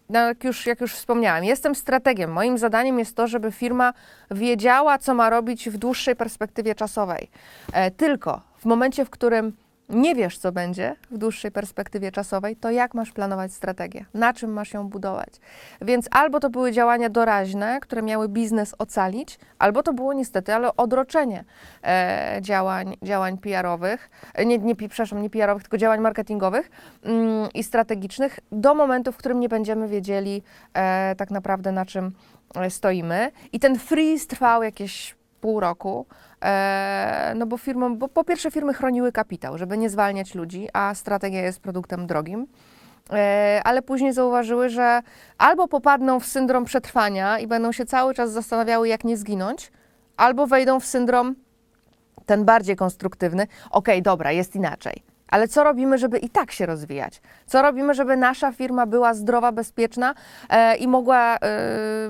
no 0.09 0.21
jak 0.21 0.45
już, 0.45 0.67
jak 0.67 0.81
już 0.81 0.95
wspomniałam, 0.95 1.45
jestem 1.45 1.75
strategiem. 1.75 2.33
Moim 2.33 2.59
zadaniem 2.59 2.99
jest 2.99 3.17
to, 3.17 3.27
żeby 3.27 3.53
firma 3.53 3.93
wiedziała, 4.31 4.99
co 4.99 5.15
ma 5.15 5.31
robić 5.31 5.71
w 5.71 5.79
dłuższej 5.79 6.17
perspektywie 6.17 6.75
czasowej. 6.75 7.31
E, 7.73 7.91
tylko 7.91 8.41
w 8.59 8.65
momencie, 8.65 9.05
w 9.05 9.11
którym 9.11 9.53
nie 9.93 10.15
wiesz, 10.15 10.39
co 10.39 10.53
będzie 10.53 10.97
w 11.11 11.19
dłuższej 11.19 11.51
perspektywie 11.51 12.13
czasowej, 12.13 12.57
to 12.57 12.71
jak 12.71 12.95
masz 12.95 13.13
planować 13.13 13.53
strategię? 13.53 14.05
Na 14.15 14.33
czym 14.33 14.53
masz 14.53 14.73
ją 14.73 14.89
budować? 14.89 15.29
Więc 15.81 16.09
albo 16.11 16.41
to 16.41 16.51
były 16.51 16.73
działania 16.73 17.09
doraźne, 17.09 17.81
które 17.81 18.03
miały 18.03 18.29
biznes 18.29 18.75
ocalić, 18.79 19.39
albo 19.59 19.83
to 19.83 19.93
było 19.93 20.13
niestety, 20.13 20.55
ale 20.55 20.77
odroczenie 20.77 21.45
e, 21.85 22.39
działań, 22.41 22.97
działań 23.03 23.39
PR-owych, 23.39 24.11
e, 24.35 24.47
nie, 24.47 24.59
nie, 24.59 24.77
przepraszam, 24.77 25.23
nie 25.23 25.31
PR-owych, 25.31 25.63
tylko 25.63 25.79
działań 25.79 26.01
marketingowych 26.01 26.71
mm, 27.03 27.49
i 27.55 27.65
strategicznych 27.65 28.41
do 28.53 28.75
momentu, 28.75 29.13
w 29.13 29.17
którym 29.17 29.41
nie 29.41 29.49
będziemy 29.49 29.89
wiedzieli 29.89 30.43
e, 30.75 31.15
tak 31.15 31.31
naprawdę 31.31 31.73
na 31.73 31.87
czym 31.87 32.13
e, 32.55 32.71
stoimy. 32.71 33.31
I 33.53 33.61
ten 33.61 33.79
freeze 33.79 34.27
trwał 34.27 34.63
jakieś 34.63 35.17
pół 35.41 35.61
roku, 35.61 36.07
no 37.35 37.47
bo 37.47 37.59
firmom, 37.59 37.99
bo 37.99 38.09
po 38.09 38.25
pierwsze 38.25 38.51
firmy 38.51 38.75
chroniły 38.75 39.13
kapitał, 39.13 39.59
żeby 39.59 39.79
nie 39.79 39.91
zwalniać 39.91 40.35
ludzi, 40.35 40.69
a 40.73 40.95
strategia 40.95 41.43
jest 41.43 41.61
produktem 41.61 42.07
drogim. 42.07 42.47
E, 43.13 43.61
ale 43.65 43.83
później 43.83 44.13
zauważyły, 44.13 44.69
że 44.69 45.03
albo 45.39 45.69
popadną 45.69 46.21
w 46.21 46.27
syndrom 46.27 46.65
przetrwania 46.65 47.39
i 47.39 47.47
będą 47.47 47.73
się 47.73 47.85
cały 47.85 48.15
czas 48.15 48.33
zastanawiały, 48.33 48.89
jak 48.89 49.05
nie 49.05 49.17
zginąć, 49.17 49.73
albo 50.17 50.47
wejdą 50.47 50.81
w 50.81 50.87
syndrom 50.87 51.35
ten 52.27 52.45
bardziej 52.45 52.77
konstruktywny. 52.77 53.47
Okej, 53.71 54.03
dobra, 54.03 54.33
jest 54.33 54.57
inaczej. 54.57 55.12
Ale 55.33 55.49
co 55.49 55.65
robimy, 55.65 55.99
żeby 55.99 56.19
i 56.19 56.29
tak 56.29 56.53
się 56.53 56.67
rozwijać? 56.67 57.21
Co 57.47 57.63
robimy, 57.63 57.95
żeby 57.95 58.17
nasza 58.17 58.53
firma 58.53 58.87
była 58.87 59.15
zdrowa, 59.15 59.53
bezpieczna 59.53 60.15
e, 60.51 60.77
i 60.77 60.89
mogła 60.89 61.37
e, 61.37 61.39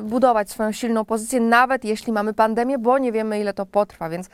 budować 0.03 0.51
swoją 0.51 0.73
silną 0.73 1.05
pozycję, 1.05 1.41
nawet 1.41 1.85
jeśli 1.85 2.13
mamy 2.13 2.35
pandemię, 2.35 2.79
bo 2.79 2.99
nie 2.99 3.13
wiemy, 3.13 3.41
ile 3.41 3.55
to 3.55 3.67
potrwa. 3.67 4.09
Więc 4.09 4.29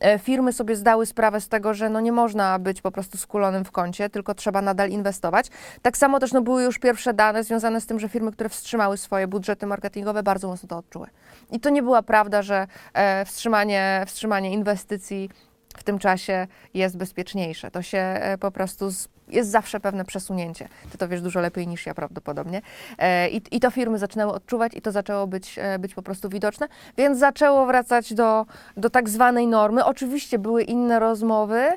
e, 0.00 0.18
firmy 0.18 0.52
sobie 0.52 0.76
zdały 0.76 1.06
sprawę 1.06 1.40
z 1.40 1.48
tego, 1.48 1.74
że 1.74 1.90
no 1.90 2.00
nie 2.00 2.12
można 2.12 2.58
być 2.58 2.80
po 2.80 2.90
prostu 2.90 3.18
skulonym 3.18 3.64
w 3.64 3.70
kącie, 3.70 4.10
tylko 4.10 4.34
trzeba 4.34 4.62
nadal 4.62 4.90
inwestować. 4.90 5.46
Tak 5.82 5.96
samo 5.96 6.20
też 6.20 6.32
no, 6.32 6.40
były 6.40 6.62
już 6.62 6.78
pierwsze 6.78 7.14
dane 7.14 7.44
związane 7.44 7.80
z 7.80 7.86
tym, 7.86 8.00
że 8.00 8.08
firmy, 8.08 8.32
które 8.32 8.48
wstrzymały 8.48 8.96
swoje 8.96 9.26
budżety 9.26 9.66
marketingowe, 9.66 10.22
bardzo 10.22 10.48
mocno 10.48 10.68
to 10.68 10.76
odczuły. 10.76 11.06
I 11.50 11.60
to 11.60 11.70
nie 11.70 11.82
była 11.82 12.02
prawda, 12.02 12.42
że 12.42 12.66
e, 12.94 13.24
wstrzymanie, 13.24 14.04
wstrzymanie 14.06 14.52
inwestycji 14.52 15.30
w 15.78 15.82
tym 15.82 15.98
czasie 15.98 16.46
jest 16.74 16.96
bezpieczniejsze. 16.96 17.70
To 17.70 17.82
się 17.82 17.98
e, 17.98 18.38
po 18.38 18.50
prostu 18.50 18.90
z, 18.90 19.08
jest 19.28 19.50
zawsze 19.50 19.80
pewne 19.80 20.04
przesunięcie. 20.04 20.68
Ty 20.92 20.98
to 20.98 21.08
wiesz 21.08 21.22
dużo 21.22 21.40
lepiej 21.40 21.66
niż 21.66 21.86
ja 21.86 21.94
prawdopodobnie. 21.94 22.62
E, 22.98 23.28
I, 23.28 23.42
I 23.50 23.60
to 23.60 23.70
firmy 23.70 23.98
zaczynały 23.98 24.32
odczuwać 24.32 24.72
i 24.74 24.82
to 24.82 24.92
zaczęło 24.92 25.26
być, 25.26 25.58
e, 25.58 25.78
być 25.78 25.94
po 25.94 26.02
prostu 26.02 26.28
widoczne, 26.28 26.68
więc 26.96 27.18
zaczęło 27.18 27.66
wracać 27.66 28.14
do, 28.14 28.46
do 28.76 28.90
tak 28.90 29.08
zwanej 29.08 29.46
normy. 29.46 29.84
Oczywiście 29.84 30.38
były 30.38 30.62
inne 30.62 30.98
rozmowy, 30.98 31.68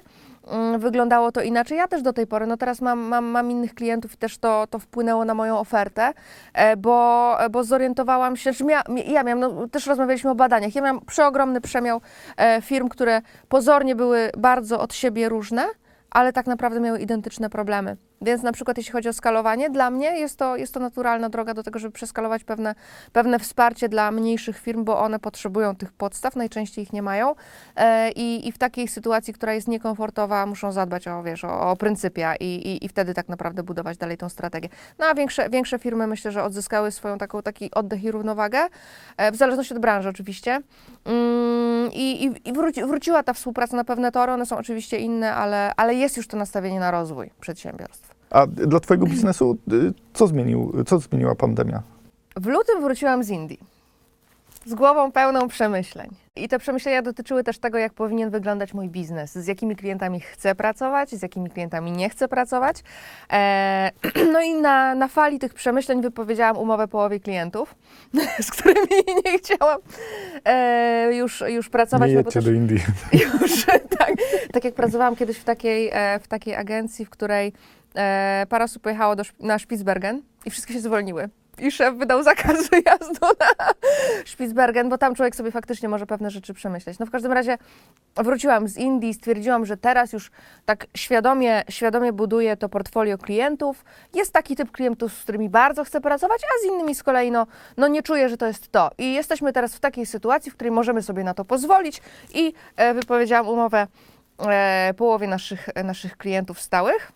wyglądało 0.77 1.31
to 1.31 1.41
inaczej. 1.41 1.77
Ja 1.77 1.87
też 1.87 2.01
do 2.01 2.13
tej 2.13 2.27
pory, 2.27 2.47
no 2.47 2.57
teraz 2.57 2.81
mam, 2.81 2.99
mam, 2.99 3.25
mam 3.25 3.51
innych 3.51 3.73
klientów 3.73 4.13
i 4.13 4.17
też 4.17 4.37
to, 4.37 4.67
to 4.69 4.79
wpłynęło 4.79 5.25
na 5.25 5.33
moją 5.33 5.59
ofertę, 5.59 6.13
e, 6.53 6.77
bo, 6.77 7.37
bo 7.51 7.63
zorientowałam 7.63 8.35
się, 8.35 8.53
że 8.53 8.65
mia, 8.65 8.83
ja 9.07 9.23
miałam, 9.23 9.39
no, 9.39 9.67
też 9.67 9.87
rozmawialiśmy 9.87 10.29
o 10.29 10.35
badaniach, 10.35 10.75
ja 10.75 10.81
miałam 10.81 11.05
przeogromny 11.05 11.61
przemiał 11.61 12.01
e, 12.37 12.61
firm, 12.61 12.89
które 12.89 13.21
pozornie 13.49 13.95
były 13.95 14.31
bardzo 14.37 14.79
od 14.79 14.93
siebie 14.93 15.29
różne, 15.29 15.65
ale 16.11 16.33
tak 16.33 16.47
naprawdę 16.47 16.79
miały 16.79 16.99
identyczne 16.99 17.49
problemy. 17.49 17.97
Więc 18.21 18.43
na 18.43 18.51
przykład 18.51 18.77
jeśli 18.77 18.91
chodzi 18.91 19.09
o 19.09 19.13
skalowanie, 19.13 19.69
dla 19.69 19.89
mnie 19.89 20.19
jest 20.19 20.39
to, 20.39 20.57
jest 20.57 20.73
to 20.73 20.79
naturalna 20.79 21.29
droga 21.29 21.53
do 21.53 21.63
tego, 21.63 21.79
żeby 21.79 21.91
przeskalować 21.91 22.43
pewne, 22.43 22.75
pewne 23.13 23.39
wsparcie 23.39 23.89
dla 23.89 24.11
mniejszych 24.11 24.59
firm, 24.59 24.83
bo 24.83 24.99
one 24.99 25.19
potrzebują 25.19 25.75
tych 25.75 25.91
podstaw, 25.91 26.35
najczęściej 26.35 26.83
ich 26.83 26.93
nie 26.93 27.01
mają 27.01 27.35
e, 27.75 28.11
i, 28.11 28.47
i 28.47 28.51
w 28.51 28.57
takiej 28.57 28.87
sytuacji, 28.87 29.33
która 29.33 29.53
jest 29.53 29.67
niekomfortowa, 29.67 30.45
muszą 30.45 30.71
zadbać 30.71 31.07
o, 31.07 31.23
wiesz, 31.23 31.43
o, 31.43 31.71
o 31.71 31.75
pryncypia 31.75 32.35
i, 32.35 32.45
i, 32.45 32.85
i 32.85 32.89
wtedy 32.89 33.13
tak 33.13 33.29
naprawdę 33.29 33.63
budować 33.63 33.97
dalej 33.97 34.17
tą 34.17 34.29
strategię. 34.29 34.69
No 34.99 35.05
a 35.05 35.13
większe, 35.13 35.49
większe 35.49 35.79
firmy 35.79 36.07
myślę, 36.07 36.31
że 36.31 36.43
odzyskały 36.43 36.91
swoją 36.91 37.17
taką, 37.17 37.41
taki 37.41 37.71
oddech 37.71 38.03
i 38.03 38.11
równowagę, 38.11 38.67
e, 39.17 39.31
w 39.31 39.35
zależności 39.35 39.73
od 39.73 39.79
branży 39.79 40.09
oczywiście. 40.09 40.61
Mm, 41.05 41.89
I, 41.93 42.31
i, 42.45 42.53
wróci, 42.53 42.85
wróciła 42.85 43.23
ta 43.23 43.33
współpraca 43.33 43.77
na 43.77 43.83
pewne 43.83 44.11
tory, 44.11 44.31
one 44.31 44.45
są 44.45 44.57
oczywiście 44.57 44.97
inne, 44.97 45.35
ale, 45.35 45.71
ale 45.77 45.95
jest 45.95 46.17
już 46.17 46.27
to 46.27 46.37
nastawienie 46.37 46.79
na 46.79 46.91
rozwój 46.91 47.29
przedsiębiorstw. 47.39 48.14
A 48.35 48.47
dla 48.47 48.79
twojego 48.79 49.05
biznesu 49.05 49.57
y, 49.73 49.93
co, 50.13 50.27
zmienił, 50.27 50.83
co 50.85 50.99
zmieniła 50.99 51.35
pandemia? 51.35 51.81
W 52.35 52.45
lutym 52.45 52.81
wróciłam 52.81 53.23
z 53.23 53.29
Indii. 53.29 53.59
Z 54.65 54.73
głową 54.73 55.11
pełną 55.11 55.47
przemyśleń. 55.47 56.09
I 56.35 56.47
te 56.47 56.59
przemyślenia 56.59 57.01
dotyczyły 57.01 57.43
też 57.43 57.59
tego, 57.59 57.77
jak 57.77 57.93
powinien 57.93 58.29
wyglądać 58.29 58.73
mój 58.73 58.89
biznes, 58.89 59.33
z 59.33 59.47
jakimi 59.47 59.75
klientami 59.75 60.19
chcę 60.19 60.55
pracować, 60.55 61.09
z 61.09 61.21
jakimi 61.21 61.49
klientami 61.49 61.91
nie 61.91 62.09
chcę 62.09 62.27
pracować. 62.27 62.77
E, 63.33 63.91
no 64.33 64.41
i 64.41 64.53
na, 64.53 64.95
na 64.95 65.07
fali 65.07 65.39
tych 65.39 65.53
przemyśleń 65.53 66.01
wypowiedziałam 66.01 66.57
umowę 66.57 66.87
połowie 66.87 67.19
klientów, 67.19 67.75
z 68.47 68.51
którymi 68.51 68.87
nie 69.25 69.37
chciałam 69.37 69.79
e, 70.45 71.15
już, 71.15 71.43
już 71.47 71.69
pracować. 71.69 72.09
Nie 72.09 72.15
no 72.15 72.21
jedźcie 72.21 72.41
do 72.41 72.51
Indii. 72.51 72.79
już, 73.41 73.65
tak, 73.99 74.13
tak 74.51 74.65
jak 74.65 74.73
pracowałam 74.73 75.15
kiedyś 75.15 75.37
w 75.37 75.43
takiej, 75.43 75.89
e, 75.93 76.19
w 76.19 76.27
takiej 76.27 76.55
agencji, 76.55 77.05
w 77.05 77.09
której 77.09 77.53
e, 77.95 78.45
parę 78.49 78.65
osób 78.65 78.83
pojechało 78.83 79.15
do, 79.15 79.23
na 79.39 79.59
Spitsbergen 79.59 80.21
i 80.45 80.49
wszystkie 80.49 80.73
się 80.73 80.79
zwolniły. 80.79 81.29
I 81.57 81.71
szef 81.71 81.95
wydał 81.95 82.23
zakaz 82.23 82.67
wyjazdu 82.69 83.25
na 83.39 83.73
Spitsbergen, 84.25 84.89
bo 84.89 84.97
tam 84.97 85.15
człowiek 85.15 85.35
sobie 85.35 85.51
faktycznie 85.51 85.89
może 85.89 86.05
pewne 86.05 86.31
rzeczy 86.31 86.53
przemyśleć. 86.53 86.99
No 86.99 87.05
w 87.05 87.11
każdym 87.11 87.31
razie 87.31 87.57
wróciłam 88.15 88.67
z 88.67 88.77
Indii, 88.77 89.13
stwierdziłam, 89.13 89.65
że 89.65 89.77
teraz 89.77 90.13
już 90.13 90.31
tak 90.65 90.87
świadomie, 90.97 91.63
świadomie 91.69 92.13
buduję 92.13 92.57
to 92.57 92.69
portfolio 92.69 93.17
klientów. 93.17 93.85
Jest 94.13 94.33
taki 94.33 94.55
typ 94.55 94.71
klientów, 94.71 95.13
z 95.13 95.23
którymi 95.23 95.49
bardzo 95.49 95.83
chcę 95.83 96.01
pracować, 96.01 96.41
a 96.43 96.63
z 96.63 96.73
innymi 96.73 96.95
z 96.95 97.03
kolei 97.03 97.31
no, 97.31 97.47
no 97.77 97.87
nie 97.87 98.03
czuję, 98.03 98.29
że 98.29 98.37
to 98.37 98.47
jest 98.47 98.71
to. 98.71 98.91
I 98.97 99.13
jesteśmy 99.13 99.53
teraz 99.53 99.75
w 99.75 99.79
takiej 99.79 100.05
sytuacji, 100.05 100.51
w 100.51 100.55
której 100.55 100.71
możemy 100.71 101.01
sobie 101.01 101.23
na 101.23 101.33
to 101.33 101.45
pozwolić 101.45 102.01
i 102.33 102.53
e, 102.75 102.93
wypowiedziałam 102.93 103.47
umowę 103.47 103.87
e, 104.39 104.93
połowie 104.97 105.27
naszych, 105.27 105.69
naszych 105.83 106.17
klientów 106.17 106.61
stałych. 106.61 107.11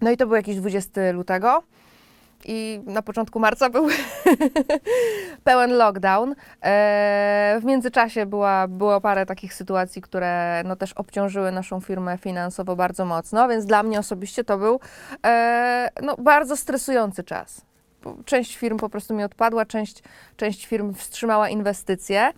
No 0.00 0.10
i 0.10 0.16
to 0.16 0.26
był 0.26 0.36
jakiś 0.36 0.56
20 0.56 1.00
lutego. 1.12 1.62
I 2.44 2.80
na 2.86 3.02
początku 3.02 3.40
marca 3.40 3.70
był 3.70 3.88
pełen 5.44 5.70
lockdown. 5.70 6.34
E, 6.62 7.58
w 7.60 7.64
międzyczasie 7.64 8.26
była, 8.26 8.68
było 8.68 9.00
parę 9.00 9.26
takich 9.26 9.54
sytuacji, 9.54 10.02
które 10.02 10.62
no, 10.64 10.76
też 10.76 10.92
obciążyły 10.92 11.52
naszą 11.52 11.80
firmę 11.80 12.18
finansowo 12.18 12.76
bardzo 12.76 13.04
mocno, 13.04 13.48
więc 13.48 13.66
dla 13.66 13.82
mnie 13.82 13.98
osobiście 13.98 14.44
to 14.44 14.58
był 14.58 14.80
e, 15.26 15.88
no, 16.02 16.16
bardzo 16.18 16.56
stresujący 16.56 17.24
czas. 17.24 17.60
Część 18.24 18.56
firm 18.56 18.78
po 18.78 18.88
prostu 18.88 19.14
mi 19.14 19.24
odpadła, 19.24 19.66
część, 19.66 20.02
część 20.36 20.66
firm 20.66 20.94
wstrzymała 20.94 21.48
inwestycje. 21.48 22.32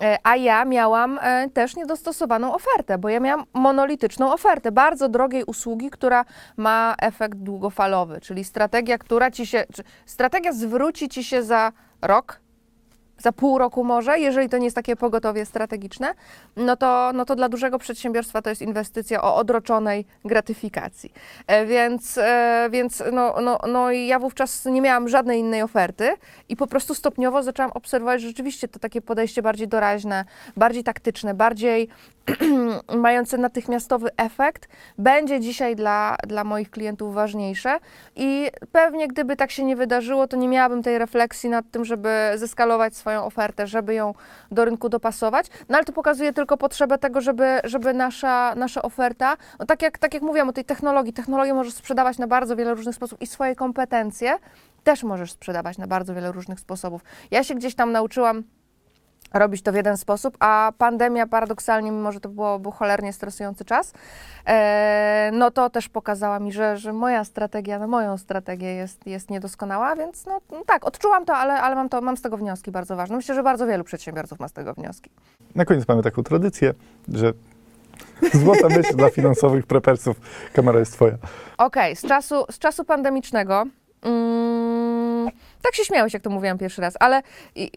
E, 0.00 0.18
A 0.22 0.36
ja 0.36 0.64
miałam 0.64 1.18
e, 1.22 1.48
też 1.50 1.76
niedostosowaną 1.76 2.54
ofertę, 2.54 2.98
bo 2.98 3.08
ja 3.08 3.20
miałam 3.20 3.46
monolityczną 3.54 4.32
ofertę 4.32 4.72
bardzo 4.72 5.08
drogiej 5.08 5.44
usługi, 5.44 5.90
która 5.90 6.24
ma 6.56 6.94
efekt 7.02 7.38
długofalowy, 7.38 8.20
czyli 8.20 8.44
strategia, 8.44 8.98
która 8.98 9.30
ci 9.30 9.46
się, 9.46 9.64
strategia 10.06 10.52
zwróci 10.52 11.08
ci 11.08 11.24
się 11.24 11.42
za 11.42 11.72
rok, 12.02 12.40
za 13.22 13.32
pół 13.32 13.58
roku 13.58 13.84
może, 13.84 14.18
jeżeli 14.18 14.48
to 14.48 14.58
nie 14.58 14.64
jest 14.64 14.76
takie 14.76 14.96
pogotowie 14.96 15.46
strategiczne, 15.46 16.14
no 16.56 16.76
to, 16.76 17.10
no 17.14 17.24
to 17.24 17.36
dla 17.36 17.48
dużego 17.48 17.78
przedsiębiorstwa 17.78 18.42
to 18.42 18.50
jest 18.50 18.62
inwestycja 18.62 19.22
o 19.22 19.36
odroczonej 19.36 20.06
gratyfikacji. 20.24 21.12
E, 21.46 21.66
Więc, 21.66 22.18
e, 22.18 22.68
więc 22.70 23.02
no, 23.12 23.34
no, 23.42 23.58
no 23.68 23.92
ja 23.92 24.18
wówczas 24.18 24.64
nie 24.64 24.80
miałam 24.80 25.08
żadnej 25.08 25.40
innej 25.40 25.62
oferty 25.62 26.14
i 26.48 26.56
po 26.56 26.66
prostu 26.66 26.94
stopniowo 26.94 27.42
zaczęłam 27.42 27.72
obserwować 27.74 28.20
że 28.20 28.28
rzeczywiście 28.28 28.68
to 28.68 28.78
takie 28.78 29.02
podejście 29.02 29.42
bardziej 29.42 29.68
doraźne, 29.68 30.24
bardziej 30.56 30.84
taktyczne, 30.84 31.34
bardziej 31.34 31.88
mające 32.96 33.38
natychmiastowy 33.38 34.08
efekt, 34.16 34.68
będzie 34.98 35.40
dzisiaj 35.40 35.76
dla, 35.76 36.16
dla 36.26 36.44
moich 36.44 36.70
klientów 36.70 37.14
ważniejsze. 37.14 37.78
I 38.16 38.50
pewnie 38.72 39.08
gdyby 39.08 39.36
tak 39.36 39.50
się 39.50 39.64
nie 39.64 39.76
wydarzyło, 39.76 40.28
to 40.28 40.36
nie 40.36 40.48
miałabym 40.48 40.82
tej 40.82 40.98
refleksji 40.98 41.50
nad 41.50 41.70
tym, 41.70 41.84
żeby 41.84 42.08
zeskalować 42.36 42.96
swoją 42.96 43.24
ofertę, 43.24 43.66
żeby 43.66 43.94
ją 43.94 44.14
do 44.50 44.64
rynku 44.64 44.88
dopasować. 44.88 45.46
No 45.68 45.76
ale 45.76 45.84
to 45.84 45.92
pokazuje 45.92 46.32
tylko 46.32 46.56
potrzebę 46.56 46.98
tego, 46.98 47.20
żeby, 47.20 47.60
żeby 47.64 47.94
nasza, 47.94 48.54
nasza 48.54 48.82
oferta, 48.82 49.36
no 49.58 49.66
tak 49.66 49.82
jak, 49.82 49.98
tak 49.98 50.14
jak 50.14 50.22
mówiłam 50.22 50.48
o 50.48 50.52
tej 50.52 50.64
technologii, 50.64 51.12
technologię 51.12 51.54
możesz 51.54 51.74
sprzedawać 51.74 52.18
na 52.18 52.26
bardzo 52.26 52.56
wiele 52.56 52.74
różnych 52.74 52.94
sposobów 52.94 53.22
i 53.22 53.26
swoje 53.26 53.54
kompetencje 53.56 54.38
też 54.84 55.02
możesz 55.02 55.32
sprzedawać 55.32 55.78
na 55.78 55.86
bardzo 55.86 56.14
wiele 56.14 56.32
różnych 56.32 56.60
sposobów. 56.60 57.02
Ja 57.30 57.44
się 57.44 57.54
gdzieś 57.54 57.74
tam 57.74 57.92
nauczyłam 57.92 58.42
robić 59.34 59.62
to 59.62 59.72
w 59.72 59.74
jeden 59.74 59.96
sposób, 59.96 60.36
a 60.40 60.72
pandemia 60.78 61.26
paradoksalnie, 61.26 61.90
mimo 61.90 62.12
że 62.12 62.20
to 62.20 62.28
było, 62.28 62.58
był 62.58 62.70
cholernie 62.70 63.12
stresujący 63.12 63.64
czas, 63.64 63.92
e, 64.46 65.30
no 65.32 65.50
to 65.50 65.70
też 65.70 65.88
pokazała 65.88 66.38
mi, 66.38 66.52
że, 66.52 66.76
że 66.76 66.92
moja 66.92 67.24
strategia 67.24 67.78
na 67.78 67.86
moją 67.86 68.18
strategię 68.18 68.74
jest, 68.74 69.06
jest 69.06 69.30
niedoskonała, 69.30 69.96
więc 69.96 70.26
no, 70.26 70.40
no 70.52 70.62
tak, 70.66 70.86
odczułam 70.86 71.24
to, 71.24 71.36
ale, 71.36 71.54
ale 71.60 71.74
mam, 71.74 71.88
to, 71.88 72.00
mam 72.00 72.16
z 72.16 72.22
tego 72.22 72.36
wnioski 72.36 72.70
bardzo 72.70 72.96
ważne. 72.96 73.16
Myślę, 73.16 73.34
że 73.34 73.42
bardzo 73.42 73.66
wielu 73.66 73.84
przedsiębiorców 73.84 74.40
ma 74.40 74.48
z 74.48 74.52
tego 74.52 74.74
wnioski. 74.74 75.10
Na 75.54 75.64
koniec 75.64 75.88
mamy 75.88 76.02
taką 76.02 76.22
tradycję, 76.22 76.74
że 77.08 77.32
złota 78.42 78.68
myśl 78.68 78.96
dla 78.96 79.10
finansowych 79.10 79.66
prepersów. 79.66 80.20
Kamera 80.52 80.78
jest 80.78 80.92
twoja. 80.92 81.14
Okej, 81.58 81.96
z, 81.96 82.02
czasu, 82.02 82.44
z 82.50 82.58
czasu 82.58 82.84
pandemicznego. 82.84 83.64
Mm, 84.02 85.30
tak 85.62 85.74
się 85.74 85.84
śmiałeś, 85.84 86.14
jak 86.14 86.22
to 86.22 86.30
mówiłam 86.30 86.58
pierwszy 86.58 86.80
raz, 86.82 86.94
ale 87.00 87.22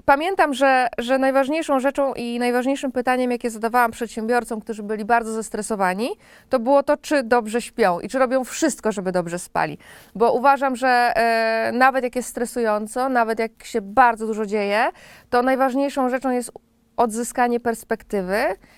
pamiętam, 0.06 0.54
że, 0.54 0.88
że 0.98 1.18
najważniejszą 1.18 1.80
rzeczą 1.80 2.14
i 2.14 2.40
najważniejszym 2.40 2.92
pytaniem, 2.92 3.32
jakie 3.32 3.50
zadawałam 3.50 3.92
przedsiębiorcom, 3.92 4.62
którzy 4.62 4.84
byli 4.84 5.06
bardzo 5.06 5.34
zestresowani, 5.34 6.10
to 6.50 6.60
było 6.60 6.84
to, 6.84 6.98
czy 6.98 7.24
dobrze 7.24 7.62
śpią 7.62 8.00
i 8.00 8.10
czy 8.10 8.20
robią 8.20 8.44
wszystko, 8.44 8.92
żeby 8.92 9.12
dobrze 9.12 9.40
spali. 9.40 9.78
Bo 10.16 10.34
uważam, 10.34 10.76
że 10.76 11.12
e, 11.16 11.72
nawet 11.74 12.04
jak 12.04 12.16
jest 12.16 12.30
stresująco, 12.30 13.10
nawet 13.10 13.40
jak 13.40 13.64
się 13.64 13.82
bardzo 13.82 14.28
dużo 14.28 14.46
dzieje, 14.46 14.90
to 15.30 15.42
najważniejszą 15.42 16.10
rzeczą 16.10 16.30
jest 16.30 16.52
odzyskanie 16.98 17.60
perspektywy 17.60 18.38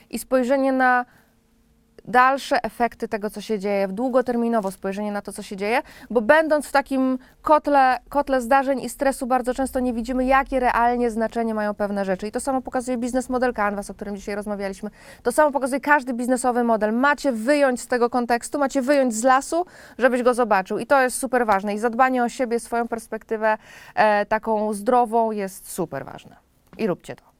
i 0.09 0.19
spojrzenie 0.19 0.71
na 0.71 1.05
dalsze 2.07 2.63
efekty 2.63 3.07
tego, 3.07 3.29
co 3.29 3.41
się 3.41 3.59
dzieje, 3.59 3.87
długoterminowo 3.87 4.71
spojrzenie 4.71 5.11
na 5.11 5.21
to, 5.21 5.33
co 5.33 5.43
się 5.43 5.55
dzieje, 5.55 5.81
bo 6.09 6.21
będąc 6.21 6.67
w 6.67 6.71
takim 6.71 7.19
kotle, 7.41 7.97
kotle 8.09 8.41
zdarzeń 8.41 8.79
i 8.79 8.89
stresu, 8.89 9.27
bardzo 9.27 9.53
często 9.53 9.79
nie 9.79 9.93
widzimy, 9.93 10.25
jakie 10.25 10.59
realnie 10.59 11.11
znaczenie 11.11 11.53
mają 11.53 11.73
pewne 11.73 12.05
rzeczy. 12.05 12.27
I 12.27 12.31
to 12.31 12.39
samo 12.39 12.61
pokazuje 12.61 12.97
biznes 12.97 13.29
model 13.29 13.53
Canvas, 13.53 13.89
o 13.89 13.93
którym 13.93 14.15
dzisiaj 14.15 14.35
rozmawialiśmy. 14.35 14.89
To 15.23 15.31
samo 15.31 15.51
pokazuje 15.51 15.81
każdy 15.81 16.13
biznesowy 16.13 16.63
model. 16.63 16.93
Macie 16.93 17.31
wyjąć 17.31 17.81
z 17.81 17.87
tego 17.87 18.09
kontekstu, 18.09 18.59
macie 18.59 18.81
wyjąć 18.81 19.13
z 19.15 19.23
lasu, 19.23 19.65
żebyś 19.97 20.23
go 20.23 20.33
zobaczył. 20.33 20.79
I 20.79 20.85
to 20.85 21.01
jest 21.01 21.17
super 21.17 21.45
ważne. 21.45 21.73
I 21.73 21.79
zadbanie 21.79 22.23
o 22.23 22.29
siebie, 22.29 22.59
swoją 22.59 22.87
perspektywę 22.87 23.57
e, 23.95 24.25
taką 24.25 24.73
zdrową 24.73 25.31
jest 25.31 25.71
super 25.71 26.05
ważne. 26.05 26.35
I 26.77 26.87
róbcie 26.87 27.15
to. 27.15 27.34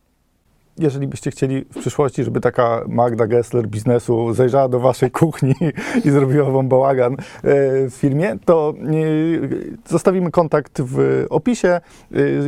Jeżeli 0.80 1.08
byście 1.08 1.32
chcieli 1.32 1.66
w 1.66 1.80
przyszłości, 1.80 2.24
żeby 2.24 2.42
taka 2.42 2.84
Magda 2.88 3.28
Gessler 3.28 3.68
biznesu 3.68 4.34
zajrzała 4.34 4.70
do 4.70 4.80
waszej 4.80 5.12
kuchni 5.12 5.54
i 6.06 6.10
zrobiła 6.10 6.52
wam 6.52 6.68
bałagan 6.68 7.14
e, 7.14 7.18
w 7.90 7.94
firmie, 7.94 8.38
to 8.46 8.74
e, 8.78 9.90
zostawimy 9.90 10.32
kontakt 10.32 10.82
w 10.82 11.26
opisie. 11.30 11.70
E, 11.70 11.82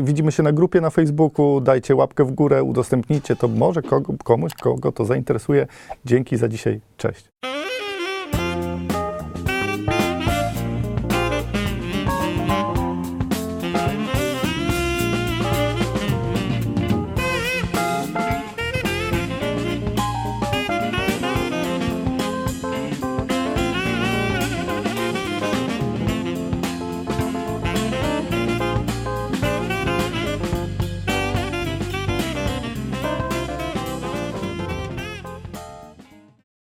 Widzimy 0.03 0.31
się 0.31 0.43
na 0.43 0.51
grupie 0.51 0.81
na 0.81 0.89
Facebooku. 0.89 1.61
Dajcie 1.61 1.95
łapkę 1.95 2.25
w 2.25 2.31
górę, 2.31 2.63
udostępnijcie 2.63 3.35
to 3.35 3.47
może 3.47 3.81
komuś, 4.23 4.53
kogo 4.53 4.91
to 4.91 5.05
zainteresuje. 5.05 5.67
Dzięki 6.05 6.37
za 6.37 6.47
dzisiaj. 6.47 6.81
Cześć. 6.97 7.29